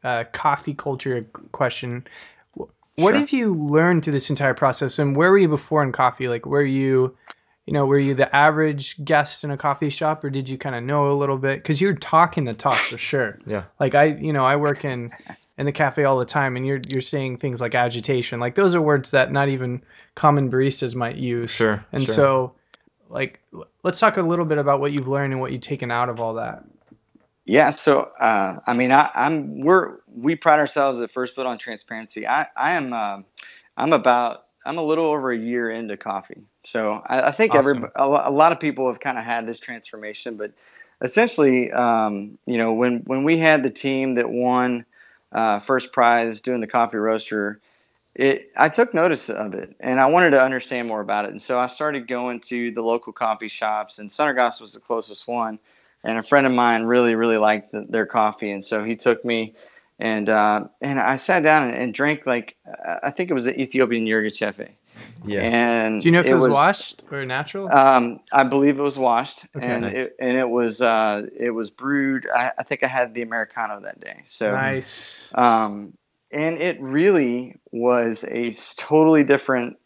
uh, 0.04 0.24
coffee 0.32 0.74
culture 0.74 1.24
question. 1.50 2.06
What 2.54 3.12
sure. 3.12 3.14
have 3.14 3.32
you 3.32 3.54
learned 3.54 4.04
through 4.04 4.12
this 4.12 4.30
entire 4.30 4.54
process, 4.54 5.00
and 5.00 5.16
where 5.16 5.30
were 5.30 5.38
you 5.38 5.48
before 5.48 5.82
in 5.82 5.90
coffee? 5.90 6.28
Like, 6.28 6.46
were 6.46 6.62
you 6.62 7.16
you 7.66 7.72
know, 7.72 7.86
were 7.86 7.98
you 7.98 8.14
the 8.14 8.34
average 8.34 9.02
guest 9.04 9.44
in 9.44 9.52
a 9.52 9.56
coffee 9.56 9.90
shop, 9.90 10.24
or 10.24 10.30
did 10.30 10.48
you 10.48 10.58
kind 10.58 10.74
of 10.74 10.82
know 10.82 11.12
a 11.12 11.14
little 11.14 11.38
bit? 11.38 11.58
Because 11.58 11.80
you're 11.80 11.94
talking 11.94 12.44
the 12.44 12.54
talk 12.54 12.74
for 12.74 12.98
sure. 12.98 13.38
yeah. 13.46 13.64
Like 13.78 13.94
I, 13.94 14.06
you 14.06 14.32
know, 14.32 14.44
I 14.44 14.56
work 14.56 14.84
in 14.84 15.12
in 15.56 15.66
the 15.66 15.72
cafe 15.72 16.04
all 16.04 16.18
the 16.18 16.24
time, 16.24 16.56
and 16.56 16.66
you're 16.66 16.80
you're 16.88 17.02
saying 17.02 17.38
things 17.38 17.60
like 17.60 17.76
agitation. 17.76 18.40
Like 18.40 18.56
those 18.56 18.74
are 18.74 18.82
words 18.82 19.12
that 19.12 19.30
not 19.30 19.48
even 19.48 19.82
common 20.16 20.50
baristas 20.50 20.96
might 20.96 21.16
use. 21.16 21.52
Sure. 21.52 21.84
And 21.92 22.04
sure. 22.04 22.14
so, 22.14 22.52
like, 23.08 23.40
let's 23.84 24.00
talk 24.00 24.16
a 24.16 24.22
little 24.22 24.44
bit 24.44 24.58
about 24.58 24.80
what 24.80 24.90
you've 24.90 25.08
learned 25.08 25.32
and 25.32 25.40
what 25.40 25.52
you've 25.52 25.60
taken 25.60 25.92
out 25.92 26.08
of 26.08 26.18
all 26.18 26.34
that. 26.34 26.64
Yeah. 27.44 27.70
So, 27.70 28.10
uh, 28.20 28.58
I 28.66 28.72
mean, 28.72 28.90
I, 28.90 29.08
am 29.14 29.60
we're 29.60 29.98
we 30.12 30.34
pride 30.34 30.58
ourselves 30.58 31.00
at 31.00 31.12
First 31.12 31.36
Build 31.36 31.46
on 31.46 31.58
transparency. 31.58 32.26
I 32.26 32.48
I 32.56 32.72
am 32.72 32.92
uh, 32.92 33.18
I'm 33.76 33.92
about 33.92 34.42
I'm 34.64 34.78
a 34.78 34.84
little 34.84 35.06
over 35.06 35.32
a 35.32 35.38
year 35.38 35.70
into 35.70 35.96
coffee. 35.96 36.42
So 36.64 37.02
I, 37.04 37.22
I 37.22 37.30
think 37.32 37.54
awesome. 37.54 37.76
every 37.76 37.88
a, 37.96 38.30
lot 38.30 38.52
of 38.52 38.60
people 38.60 38.86
have 38.88 39.00
kind 39.00 39.18
of 39.18 39.24
had 39.24 39.46
this 39.46 39.58
transformation, 39.58 40.36
but 40.36 40.52
essentially, 41.00 41.72
um, 41.72 42.38
you 42.46 42.58
know, 42.58 42.72
when 42.74 43.00
when 43.00 43.24
we 43.24 43.38
had 43.38 43.62
the 43.62 43.70
team 43.70 44.14
that 44.14 44.30
won 44.30 44.84
uh, 45.32 45.58
first 45.58 45.92
prize 45.92 46.40
doing 46.40 46.60
the 46.60 46.66
coffee 46.66 46.98
roaster, 46.98 47.60
it 48.14 48.52
I 48.56 48.68
took 48.68 48.94
notice 48.94 49.28
of 49.28 49.54
it 49.54 49.74
and 49.80 49.98
I 49.98 50.06
wanted 50.06 50.30
to 50.30 50.42
understand 50.42 50.88
more 50.88 51.00
about 51.00 51.24
it, 51.24 51.32
and 51.32 51.42
so 51.42 51.58
I 51.58 51.66
started 51.66 52.06
going 52.06 52.40
to 52.40 52.70
the 52.70 52.82
local 52.82 53.12
coffee 53.12 53.48
shops, 53.48 53.98
and 53.98 54.10
Sunergos 54.10 54.60
was 54.60 54.74
the 54.74 54.80
closest 54.80 55.26
one, 55.26 55.58
and 56.04 56.18
a 56.18 56.22
friend 56.22 56.46
of 56.46 56.52
mine 56.52 56.84
really 56.84 57.16
really 57.16 57.38
liked 57.38 57.72
the, 57.72 57.84
their 57.88 58.06
coffee, 58.06 58.52
and 58.52 58.64
so 58.64 58.84
he 58.84 58.94
took 58.94 59.24
me 59.24 59.54
and 60.02 60.28
uh, 60.28 60.64
and 60.80 60.98
I 60.98 61.14
sat 61.14 61.44
down 61.44 61.68
and, 61.68 61.78
and, 61.78 61.94
drank 61.94 62.26
like 62.26 62.56
I 63.02 63.12
think 63.12 63.30
it 63.30 63.34
was 63.34 63.44
the 63.44 63.58
Ethiopian 63.58 64.04
Yirgacheffe. 64.04 64.68
Yeah. 65.24 65.40
And 65.40 66.00
do 66.00 66.08
you 66.08 66.12
know 66.12 66.18
if 66.18 66.26
it, 66.26 66.30
it 66.30 66.34
was, 66.34 66.48
was, 66.48 66.54
washed 66.54 67.02
or 67.10 67.24
natural? 67.24 67.72
Um, 67.72 68.18
I 68.32 68.42
believe 68.42 68.80
it 68.80 68.82
was 68.82 68.98
washed, 68.98 69.46
okay, 69.54 69.64
and 69.64 69.82
nice. 69.82 69.96
it, 69.96 70.16
and 70.18 70.36
it 70.36 70.48
was 70.48 70.82
uh, 70.82 71.22
it 71.38 71.50
was 71.50 71.70
brewed. 71.70 72.26
I, 72.34 72.50
I, 72.58 72.64
think 72.64 72.82
I 72.82 72.88
had 72.88 73.14
the 73.14 73.22
americano 73.22 73.80
that 73.82 74.00
day. 74.00 74.22
So 74.26 74.50
nice. 74.50 75.32
Um, 75.36 75.96
and 76.32 76.60
it 76.60 76.80
really 76.80 77.60
was 77.70 78.24
a 78.24 78.50
totally 78.76 79.22
different 79.22 79.76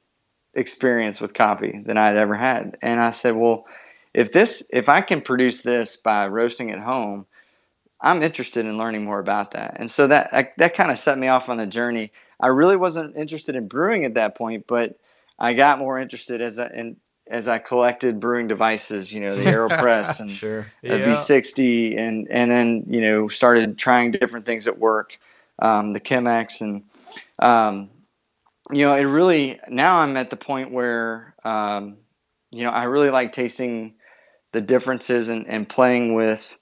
experience 0.54 1.20
with 1.20 1.34
coffee 1.34 1.82
than 1.84 1.98
I 1.98 2.06
had 2.06 2.16
ever 2.16 2.34
had. 2.34 2.78
And 2.80 3.00
I 3.00 3.10
said, 3.10 3.36
well, 3.36 3.66
if 4.14 4.32
this 4.32 4.62
if 4.70 4.88
I 4.88 5.02
can 5.02 5.20
produce 5.20 5.60
this 5.60 5.96
by 5.96 6.28
roasting 6.28 6.70
at 6.70 6.78
home 6.78 7.26
I'm 8.00 8.22
interested 8.22 8.66
in 8.66 8.78
learning 8.78 9.04
more 9.04 9.18
about 9.18 9.52
that. 9.52 9.76
And 9.78 9.90
so 9.90 10.06
that 10.06 10.32
I, 10.32 10.50
that 10.58 10.74
kind 10.74 10.90
of 10.90 10.98
set 10.98 11.18
me 11.18 11.28
off 11.28 11.48
on 11.48 11.56
the 11.56 11.66
journey. 11.66 12.12
I 12.40 12.48
really 12.48 12.76
wasn't 12.76 13.16
interested 13.16 13.56
in 13.56 13.68
brewing 13.68 14.04
at 14.04 14.14
that 14.14 14.36
point, 14.36 14.66
but 14.66 14.98
I 15.38 15.54
got 15.54 15.78
more 15.78 15.98
interested 15.98 16.40
as 16.40 16.58
I 16.58 16.68
in, 16.68 16.96
as 17.28 17.48
I 17.48 17.58
collected 17.58 18.20
brewing 18.20 18.46
devices, 18.46 19.12
you 19.12 19.20
know, 19.20 19.34
the 19.34 19.44
AeroPress 19.44 20.20
and 20.20 20.30
Sure. 20.30 20.66
Yeah. 20.82 20.98
V60, 20.98 21.98
and 21.98 22.28
and 22.30 22.50
then 22.50 22.84
you 22.88 23.00
know 23.00 23.28
started 23.28 23.78
trying 23.78 24.12
different 24.12 24.46
things 24.46 24.68
at 24.68 24.78
work, 24.78 25.18
um, 25.58 25.92
the 25.92 26.00
Chemex, 26.00 26.60
and 26.60 26.84
um, 27.38 27.90
you 28.70 28.84
know 28.84 28.94
it 28.94 29.04
really 29.04 29.58
now 29.68 30.00
I'm 30.00 30.16
at 30.16 30.30
the 30.30 30.36
point 30.36 30.72
where 30.72 31.34
um, 31.44 31.96
you 32.50 32.64
know 32.64 32.70
I 32.70 32.84
really 32.84 33.10
like 33.10 33.32
tasting 33.32 33.94
the 34.52 34.60
differences 34.60 35.28
and, 35.28 35.46
and 35.46 35.68
playing 35.68 36.14
with 36.14 36.56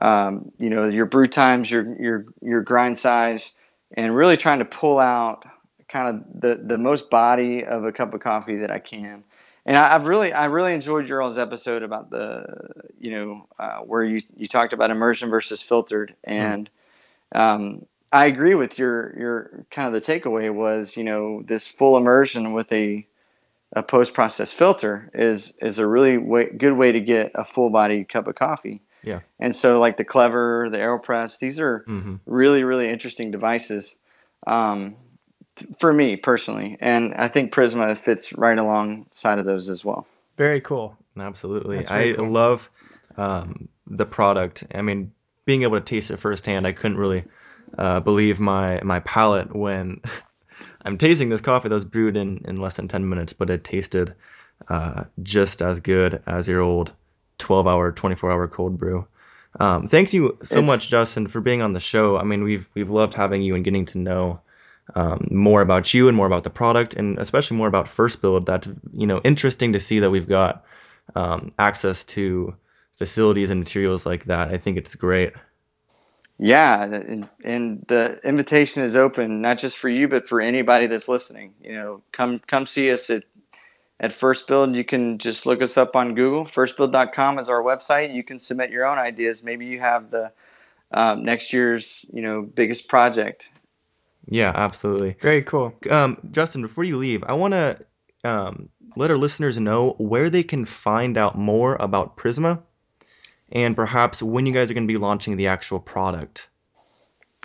um, 0.00 0.52
you 0.58 0.70
know 0.70 0.88
your 0.88 1.06
brew 1.06 1.26
times, 1.26 1.70
your 1.70 2.00
your 2.00 2.26
your 2.40 2.62
grind 2.62 2.98
size, 2.98 3.52
and 3.96 4.14
really 4.14 4.36
trying 4.36 4.60
to 4.60 4.64
pull 4.64 4.98
out 4.98 5.44
kind 5.88 6.08
of 6.08 6.40
the 6.40 6.60
the 6.62 6.78
most 6.78 7.10
body 7.10 7.64
of 7.64 7.84
a 7.84 7.92
cup 7.92 8.14
of 8.14 8.20
coffee 8.20 8.58
that 8.58 8.70
I 8.70 8.78
can. 8.78 9.24
And 9.66 9.76
I, 9.76 9.94
I've 9.94 10.04
really 10.04 10.32
I 10.32 10.46
really 10.46 10.74
enjoyed 10.74 11.08
your 11.08 11.20
all's 11.20 11.38
episode 11.38 11.82
about 11.82 12.10
the 12.10 12.44
you 12.98 13.10
know 13.10 13.46
uh, 13.58 13.78
where 13.78 14.04
you 14.04 14.22
you 14.36 14.46
talked 14.46 14.72
about 14.72 14.90
immersion 14.90 15.30
versus 15.30 15.62
filtered 15.62 16.14
and 16.24 16.70
um, 17.32 17.86
I 18.12 18.26
agree 18.26 18.54
with 18.54 18.78
your 18.78 19.16
your 19.18 19.64
kind 19.70 19.86
of 19.86 19.92
the 19.92 20.00
takeaway 20.00 20.52
was 20.52 20.96
you 20.96 21.04
know 21.04 21.42
this 21.42 21.66
full 21.66 21.96
immersion 21.96 22.52
with 22.54 22.72
a 22.72 23.06
a 23.72 23.82
post 23.82 24.14
process 24.14 24.52
filter 24.52 25.10
is 25.14 25.56
is 25.60 25.78
a 25.78 25.86
really 25.86 26.18
way, 26.18 26.46
good 26.46 26.72
way 26.72 26.92
to 26.92 27.00
get 27.00 27.32
a 27.34 27.44
full 27.44 27.70
body 27.70 28.04
cup 28.04 28.26
of 28.26 28.34
coffee. 28.34 28.82
Yeah. 29.02 29.20
And 29.38 29.54
so 29.54 29.80
like 29.80 29.96
the 29.96 30.04
Clever, 30.04 30.68
the 30.70 30.78
Aeropress, 30.78 31.38
these 31.38 31.60
are 31.60 31.84
hmm 31.86 32.16
really 32.26 32.64
really 32.64 32.88
interesting 32.88 33.30
devices 33.30 33.98
um, 34.46 34.96
t- 35.56 35.66
for 35.78 35.92
me 35.92 36.16
personally, 36.16 36.76
and 36.80 37.14
I 37.14 37.28
think 37.28 37.52
Prisma 37.52 37.96
fits 37.98 38.32
right 38.32 38.58
alongside 38.58 39.38
of 39.38 39.44
those 39.44 39.68
as 39.68 39.84
well. 39.84 40.06
Very 40.36 40.60
cool. 40.60 40.96
Absolutely. 41.18 41.86
I 41.86 42.12
cool. 42.12 42.30
love 42.30 42.70
um, 43.16 43.68
the 43.86 44.06
product. 44.06 44.64
I 44.74 44.82
mean, 44.82 45.12
being 45.44 45.62
able 45.62 45.78
to 45.78 45.84
taste 45.84 46.10
it 46.10 46.18
firsthand, 46.18 46.66
I 46.66 46.72
couldn't 46.72 46.96
really 46.96 47.24
uh, 47.76 48.00
believe 48.00 48.40
my 48.40 48.80
my 48.82 49.00
palate 49.00 49.54
when 49.54 50.00
I'm 50.84 50.98
tasting 50.98 51.28
this 51.28 51.40
coffee 51.40 51.68
that 51.68 51.74
was 51.74 51.84
brewed 51.84 52.16
in, 52.16 52.42
in 52.46 52.56
less 52.56 52.76
than 52.76 52.88
10 52.88 53.08
minutes, 53.08 53.32
but 53.32 53.50
it 53.50 53.64
tasted 53.64 54.14
uh, 54.68 55.04
just 55.22 55.62
as 55.62 55.80
good 55.80 56.22
as 56.26 56.48
your 56.48 56.60
old 56.60 56.92
12 57.40 57.66
hour, 57.66 57.92
24 57.92 58.30
hour 58.30 58.48
cold 58.48 58.78
brew. 58.78 59.06
Um, 59.58 59.88
thank 59.88 60.12
you 60.12 60.38
so 60.44 60.58
It's- 60.58 60.66
much, 60.66 60.88
Justin, 60.88 61.26
for 61.26 61.40
being 61.40 61.60
on 61.62 61.72
the 61.72 61.80
show. 61.80 62.16
I 62.16 62.22
mean, 62.22 62.44
we've 62.44 62.68
we've 62.74 62.90
loved 62.90 63.14
having 63.14 63.42
you 63.42 63.56
and 63.56 63.64
getting 63.64 63.86
to 63.86 63.98
know 63.98 64.40
um, 64.94 65.28
more 65.30 65.60
about 65.62 65.92
you 65.92 66.08
and 66.08 66.16
more 66.16 66.26
about 66.26 66.44
the 66.44 66.50
product, 66.50 66.94
and 66.94 67.18
especially 67.18 67.56
more 67.56 67.68
about 67.68 67.88
First 67.88 68.20
Build. 68.22 68.46
That's 68.46 68.68
you 68.92 69.06
know 69.06 69.20
interesting 69.24 69.72
to 69.72 69.80
see 69.80 70.00
that 70.00 70.10
we've 70.10 70.28
got 70.28 70.64
um, 71.16 71.52
access 71.58 72.04
to 72.04 72.54
facilities 72.96 73.50
and 73.50 73.58
materials 73.60 74.06
like 74.06 74.24
that. 74.24 74.48
I 74.48 74.58
think 74.58 74.76
it's 74.78 74.94
great. 74.94 75.32
Yeah, 76.38 76.82
and, 76.82 77.28
and 77.44 77.84
the 77.86 78.18
invitation 78.24 78.82
is 78.82 78.96
open 78.96 79.42
not 79.42 79.58
just 79.58 79.76
for 79.76 79.88
you, 79.90 80.08
but 80.08 80.28
for 80.28 80.40
anybody 80.40 80.86
that's 80.86 81.08
listening. 81.08 81.52
You 81.62 81.72
know, 81.74 82.02
come 82.12 82.38
come 82.38 82.66
see 82.66 82.90
us 82.90 83.10
at 83.10 83.24
at 84.00 84.14
First 84.14 84.48
Build. 84.48 84.74
You 84.74 84.84
can 84.84 85.18
just 85.18 85.46
look 85.46 85.62
us 85.62 85.76
up 85.76 85.94
on 85.94 86.14
Google. 86.14 86.46
Firstbuild.com 86.46 87.38
is 87.38 87.48
our 87.50 87.62
website. 87.62 88.14
You 88.14 88.24
can 88.24 88.38
submit 88.38 88.70
your 88.70 88.86
own 88.86 88.98
ideas. 88.98 89.44
Maybe 89.44 89.66
you 89.66 89.78
have 89.78 90.10
the 90.10 90.32
um, 90.90 91.24
next 91.24 91.52
year's 91.52 92.06
you 92.12 92.22
know 92.22 92.42
biggest 92.42 92.88
project. 92.88 93.50
Yeah, 94.26 94.52
absolutely. 94.54 95.16
Very 95.20 95.42
cool. 95.42 95.74
Um, 95.88 96.18
Justin, 96.30 96.62
before 96.62 96.84
you 96.84 96.96
leave, 96.96 97.24
I 97.24 97.34
want 97.34 97.52
to 97.52 97.84
um, 98.24 98.68
let 98.96 99.10
our 99.10 99.16
listeners 99.16 99.58
know 99.58 99.94
where 99.98 100.30
they 100.30 100.42
can 100.42 100.64
find 100.64 101.16
out 101.16 101.36
more 101.36 101.76
about 101.78 102.16
Prisma, 102.16 102.62
and 103.52 103.76
perhaps 103.76 104.22
when 104.22 104.46
you 104.46 104.52
guys 104.52 104.70
are 104.70 104.74
going 104.74 104.86
to 104.86 104.92
be 104.92 104.98
launching 104.98 105.36
the 105.36 105.48
actual 105.48 105.78
product. 105.78 106.48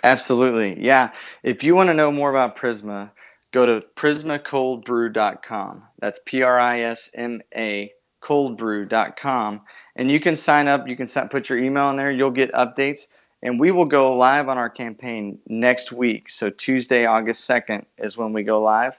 Absolutely. 0.04 0.84
Yeah. 0.84 1.10
If 1.42 1.64
you 1.64 1.74
want 1.74 1.88
to 1.88 1.94
know 1.94 2.12
more 2.12 2.30
about 2.30 2.56
Prisma, 2.56 3.10
go 3.56 3.64
to 3.64 3.80
prismacoldbrew.com. 3.96 5.82
That's 5.98 6.20
P 6.26 6.42
R 6.42 6.60
I 6.60 6.80
S 6.82 7.10
M 7.14 7.40
A 7.56 7.90
coldbrew.com. 8.22 9.62
And 9.94 10.10
you 10.10 10.20
can 10.20 10.36
sign 10.36 10.68
up. 10.68 10.86
You 10.86 10.94
can 10.94 11.08
put 11.28 11.48
your 11.48 11.58
email 11.58 11.88
in 11.88 11.96
there. 11.96 12.10
You'll 12.10 12.30
get 12.32 12.52
updates. 12.52 13.06
And 13.42 13.58
we 13.58 13.70
will 13.70 13.86
go 13.86 14.14
live 14.14 14.50
on 14.50 14.58
our 14.58 14.68
campaign 14.68 15.38
next 15.46 15.90
week. 15.90 16.28
So 16.28 16.50
Tuesday, 16.50 17.06
August 17.06 17.48
2nd 17.48 17.86
is 17.96 18.14
when 18.14 18.34
we 18.34 18.42
go 18.42 18.60
live. 18.60 18.98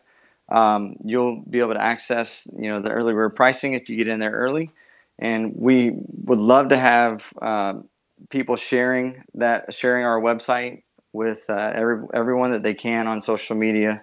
Um, 0.49 0.95
you'll 1.03 1.35
be 1.41 1.59
able 1.59 1.73
to 1.73 1.81
access, 1.81 2.47
you 2.57 2.69
know, 2.69 2.79
the 2.79 2.89
early 2.89 3.13
bird 3.13 3.35
pricing 3.35 3.73
if 3.73 3.89
you 3.89 3.97
get 3.97 4.07
in 4.07 4.19
there 4.19 4.31
early. 4.31 4.71
And 5.19 5.53
we 5.55 5.91
would 5.91 6.39
love 6.39 6.69
to 6.69 6.77
have 6.77 7.21
um, 7.41 7.89
people 8.29 8.55
sharing 8.55 9.23
that, 9.35 9.71
sharing 9.73 10.03
our 10.03 10.19
website 10.19 10.81
with 11.13 11.47
uh, 11.47 11.71
every, 11.75 12.07
everyone 12.11 12.51
that 12.51 12.63
they 12.63 12.73
can 12.73 13.07
on 13.07 13.21
social 13.21 13.55
media. 13.55 14.01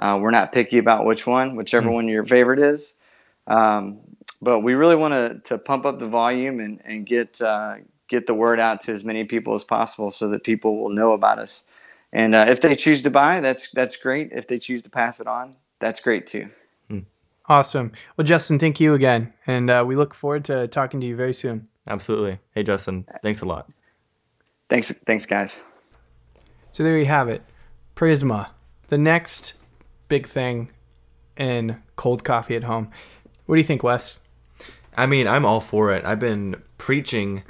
Uh, 0.00 0.18
we're 0.20 0.30
not 0.30 0.50
picky 0.50 0.78
about 0.78 1.04
which 1.04 1.26
one, 1.26 1.56
whichever 1.56 1.88
Mm. 1.88 1.92
one 1.92 2.08
your 2.08 2.24
favorite 2.24 2.58
is. 2.58 2.94
Um, 3.46 4.00
but 4.42 4.60
we 4.60 4.74
really 4.74 4.96
want 4.96 5.12
to, 5.12 5.40
to 5.50 5.58
pump 5.58 5.84
up 5.84 5.98
the 5.98 6.08
volume 6.08 6.58
and, 6.58 6.80
and 6.84 7.06
get 7.06 7.40
uh, 7.40 7.76
get 8.08 8.26
the 8.26 8.34
word 8.34 8.58
out 8.58 8.80
to 8.82 8.92
as 8.92 9.04
many 9.04 9.24
people 9.24 9.54
as 9.54 9.62
possible 9.62 10.10
so 10.10 10.30
that 10.30 10.42
people 10.42 10.82
will 10.82 10.88
know 10.88 11.12
about 11.12 11.38
us. 11.38 11.62
And 12.12 12.34
uh, 12.34 12.46
if 12.48 12.60
they 12.60 12.74
choose 12.74 13.02
to 13.02 13.10
buy, 13.10 13.40
that's 13.40 13.70
that's 13.70 13.96
great. 13.96 14.32
If 14.32 14.48
they 14.48 14.58
choose 14.58 14.82
to 14.84 14.90
pass 14.90 15.20
it 15.20 15.26
on, 15.26 15.54
that's 15.78 16.00
great 16.00 16.26
too. 16.26 16.48
Awesome. 17.50 17.90
Well, 18.16 18.24
Justin, 18.24 18.60
thank 18.60 18.78
you 18.78 18.94
again. 18.94 19.32
And 19.44 19.70
uh, 19.70 19.84
we 19.84 19.96
look 19.96 20.14
forward 20.14 20.44
to 20.44 20.68
talking 20.68 21.00
to 21.00 21.06
you 21.06 21.16
very 21.16 21.34
soon. 21.34 21.66
Absolutely. 21.88 22.38
Hey, 22.54 22.62
Justin, 22.62 23.04
thanks 23.24 23.40
a 23.40 23.44
lot. 23.44 23.68
Thanks, 24.68 24.92
thanks, 25.04 25.26
guys. 25.26 25.64
So 26.70 26.84
there 26.84 26.96
you 26.96 27.06
have 27.06 27.28
it. 27.28 27.42
Prisma, 27.96 28.50
the 28.86 28.98
next 28.98 29.54
big 30.10 30.26
thing 30.26 30.70
in 31.38 31.80
cold 31.96 32.22
coffee 32.22 32.56
at 32.56 32.64
home. 32.64 32.90
What 33.46 33.56
do 33.56 33.60
you 33.60 33.66
think, 33.66 33.82
Wes? 33.82 34.20
I 34.94 35.06
mean, 35.06 35.26
I'm 35.26 35.46
all 35.46 35.60
for 35.60 35.92
it. 35.92 36.04
I've 36.04 36.20
been 36.20 36.62
preaching, 36.76 37.42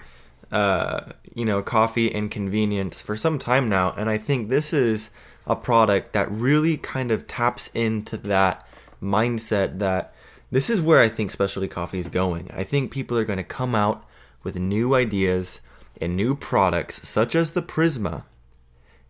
uh, 0.53 1.13
you 1.35 1.45
know, 1.45 1.63
coffee 1.63 2.15
and 2.15 2.31
convenience 2.31 3.03
for 3.03 3.17
some 3.17 3.41
time 3.41 3.69
now, 3.69 3.93
and 3.97 4.09
I 4.09 4.19
think 4.19 4.49
this 4.49 4.73
is 4.73 5.11
a 5.47 5.57
product 5.57 6.13
that 6.13 6.31
really 6.31 6.77
kind 6.77 7.11
of 7.11 7.27
taps 7.27 7.69
into 7.75 8.17
that 8.19 8.65
mindset 9.03 9.79
that 9.81 10.15
this 10.51 10.69
is 10.69 10.81
where 10.81 11.01
I 11.01 11.09
think 11.09 11.31
specialty 11.31 11.67
coffee 11.67 11.99
is 11.99 12.09
going. 12.09 12.51
I 12.53 12.63
think 12.63 12.93
people 12.93 13.17
are 13.17 13.25
going 13.25 13.39
to 13.39 13.45
come 13.45 13.75
out 13.75 14.05
with 14.43 14.59
new 14.59 14.95
ideas 14.95 15.61
and 16.01 16.15
new 16.15 16.35
products, 16.35 17.09
such 17.09 17.35
as 17.35 17.53
the 17.53 17.63
Prisma, 17.63 18.25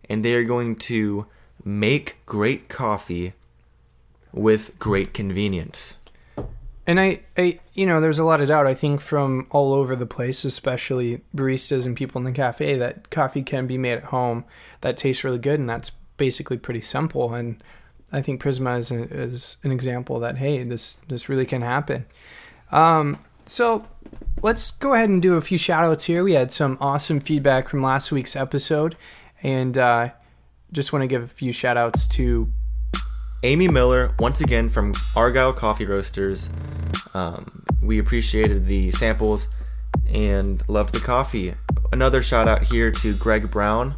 and 0.09 0.23
they 0.23 0.33
are 0.33 0.43
going 0.43 0.77
to 0.77 1.27
make 1.63 2.17
great 2.25 2.69
coffee 2.69 3.33
with 4.33 4.77
great 4.79 5.13
convenience. 5.13 5.95
And 6.87 6.99
I, 6.99 7.21
I, 7.37 7.59
you 7.73 7.85
know, 7.85 8.01
there's 8.01 8.19
a 8.19 8.23
lot 8.23 8.41
of 8.41 8.47
doubt. 8.47 8.65
I 8.65 8.73
think 8.73 9.01
from 9.01 9.47
all 9.51 9.73
over 9.73 9.95
the 9.95 10.05
place, 10.05 10.43
especially 10.43 11.21
baristas 11.35 11.85
and 11.85 11.95
people 11.95 12.19
in 12.19 12.25
the 12.25 12.31
cafe, 12.31 12.75
that 12.75 13.09
coffee 13.09 13.43
can 13.43 13.67
be 13.67 13.77
made 13.77 13.93
at 13.93 14.05
home 14.05 14.45
that 14.81 14.97
tastes 14.97 15.23
really 15.23 15.37
good, 15.37 15.59
and 15.59 15.69
that's 15.69 15.91
basically 16.17 16.57
pretty 16.57 16.81
simple. 16.81 17.33
And 17.33 17.63
I 18.11 18.21
think 18.21 18.41
Prisma 18.41 18.79
is, 18.79 18.91
a, 18.91 19.03
is 19.03 19.57
an 19.63 19.71
example 19.71 20.19
that 20.19 20.37
hey, 20.37 20.63
this 20.63 20.95
this 21.07 21.29
really 21.29 21.45
can 21.45 21.61
happen. 21.61 22.05
Um, 22.71 23.19
so 23.45 23.85
let's 24.41 24.71
go 24.71 24.93
ahead 24.93 25.09
and 25.09 25.21
do 25.21 25.35
a 25.35 25.41
few 25.41 25.57
shout 25.57 25.83
outs 25.83 26.05
here. 26.05 26.23
We 26.23 26.33
had 26.33 26.51
some 26.51 26.77
awesome 26.81 27.19
feedback 27.19 27.69
from 27.69 27.83
last 27.83 28.11
week's 28.11 28.35
episode, 28.35 28.95
and 29.43 29.77
uh, 29.77 30.09
just 30.71 30.91
want 30.91 31.03
to 31.03 31.07
give 31.07 31.21
a 31.21 31.27
few 31.27 31.51
shout 31.51 31.77
outs 31.77 32.07
to 32.09 32.45
Amy 33.43 33.67
Miller, 33.67 34.13
once 34.19 34.39
again 34.41 34.69
from 34.69 34.93
Argyle 35.15 35.53
Coffee 35.53 35.85
Roasters. 35.85 36.49
Um, 37.13 37.63
we 37.85 37.97
appreciated 37.97 38.67
the 38.67 38.91
samples 38.91 39.47
and 40.07 40.63
loved 40.69 40.93
the 40.93 40.99
coffee. 40.99 41.55
Another 41.91 42.21
shout 42.21 42.47
out 42.47 42.63
here 42.63 42.91
to 42.91 43.15
Greg 43.15 43.49
Brown, 43.49 43.95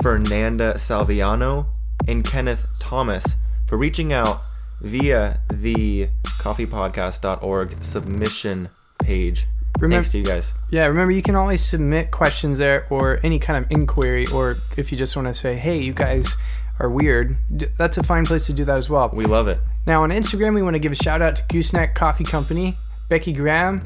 Fernanda 0.00 0.74
Salviano, 0.74 1.66
and 2.08 2.24
Kenneth 2.24 2.66
Thomas 2.80 3.36
for 3.66 3.78
reaching 3.78 4.12
out 4.12 4.42
via 4.80 5.40
the 5.48 6.08
coffeepodcast.org 6.38 7.84
submission 7.84 8.70
page. 8.98 9.46
Remem- 9.78 9.90
Thanks 9.92 10.08
to 10.10 10.18
you 10.18 10.24
guys. 10.24 10.52
Yeah, 10.70 10.86
remember 10.86 11.12
you 11.12 11.22
can 11.22 11.34
always 11.36 11.62
submit 11.62 12.10
questions 12.10 12.58
there 12.58 12.86
or 12.90 13.20
any 13.22 13.38
kind 13.38 13.62
of 13.64 13.70
inquiry, 13.70 14.26
or 14.34 14.56
if 14.76 14.90
you 14.90 14.98
just 14.98 15.14
want 15.14 15.28
to 15.28 15.34
say, 15.34 15.56
hey, 15.56 15.78
you 15.78 15.92
guys 15.92 16.36
are 16.82 16.90
weird, 16.90 17.36
that's 17.78 17.96
a 17.96 18.02
fine 18.02 18.26
place 18.26 18.46
to 18.46 18.52
do 18.52 18.64
that 18.64 18.76
as 18.76 18.90
well. 18.90 19.08
We 19.12 19.24
love 19.24 19.48
it. 19.48 19.60
Now 19.86 20.02
on 20.02 20.10
Instagram, 20.10 20.54
we 20.54 20.62
want 20.62 20.74
to 20.74 20.80
give 20.80 20.92
a 20.92 20.96
shout 20.96 21.22
out 21.22 21.36
to 21.36 21.42
Gooseneck 21.44 21.94
Coffee 21.94 22.24
Company, 22.24 22.76
Becky 23.08 23.32
Graham, 23.32 23.82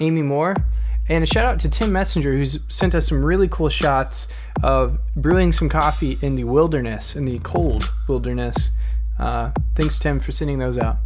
Amy 0.00 0.22
Moore, 0.22 0.56
And 1.10 1.24
a 1.24 1.26
shout 1.26 1.46
out 1.46 1.58
to 1.60 1.70
Tim 1.70 1.90
Messenger, 1.90 2.32
who's 2.34 2.60
sent 2.68 2.94
us 2.94 3.08
some 3.08 3.24
really 3.24 3.48
cool 3.48 3.70
shots 3.70 4.28
of 4.62 4.98
brewing 5.16 5.52
some 5.52 5.68
coffee 5.68 6.18
in 6.20 6.36
the 6.36 6.44
wilderness, 6.44 7.16
in 7.16 7.24
the 7.24 7.38
cold 7.38 7.90
wilderness. 8.06 8.74
Uh, 9.18 9.52
thanks, 9.74 9.98
Tim, 9.98 10.20
for 10.20 10.32
sending 10.32 10.58
those 10.58 10.76
out. 10.76 10.98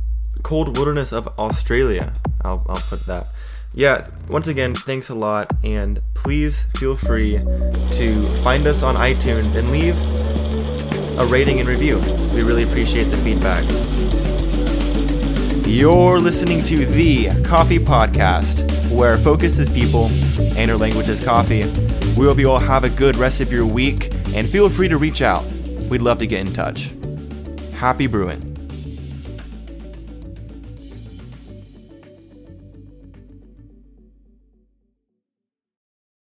Cold 0.42 0.77
wilderness 0.77 1.12
of 1.12 1.29
Australia. 1.38 2.14
I'll, 2.42 2.66
I'll 2.68 2.77
put 2.77 3.07
that. 3.07 3.29
Yeah, 3.75 4.09
once 4.29 4.49
again, 4.49 4.75
thanks 4.75 5.09
a 5.09 5.14
lot. 5.14 5.53
And 5.64 6.01
please 6.14 6.64
feel 6.77 6.97
free 6.97 7.38
to 7.38 8.27
find 8.42 8.66
us 8.66 8.83
on 8.83 8.97
iTunes 8.97 9.55
and 9.55 9.71
leave 9.71 9.97
a 11.18 11.27
rating 11.27 11.61
and 11.61 11.68
review. 11.68 11.98
We 12.35 12.42
really 12.42 12.62
appreciate 12.62 13.05
the 13.05 13.18
feedback. 13.18 13.64
You're 15.66 16.18
listening 16.20 16.62
to 16.64 16.85
the 16.85 17.42
Coffee 17.42 17.79
Podcast, 17.79 18.90
where 18.90 19.12
our 19.12 19.18
focus 19.18 19.59
is 19.59 19.68
people 19.68 20.07
and 20.57 20.70
our 20.70 20.77
language 20.77 21.09
is 21.09 21.22
coffee. 21.22 21.64
We 22.16 22.27
hope 22.27 22.38
you 22.38 22.51
all 22.51 22.59
have 22.59 22.85
a 22.85 22.90
good 22.90 23.16
rest 23.16 23.40
of 23.40 23.53
your 23.53 23.66
week 23.66 24.12
and 24.35 24.48
feel 24.48 24.68
free 24.68 24.88
to 24.88 24.98
reach 24.98 25.22
out. 25.22 25.44
We'd 25.88 26.03
love 26.03 26.18
to 26.18 26.27
get 26.27 26.40
in 26.40 26.53
touch. 26.53 26.90
Happy 27.72 28.07
brewing. 28.07 28.52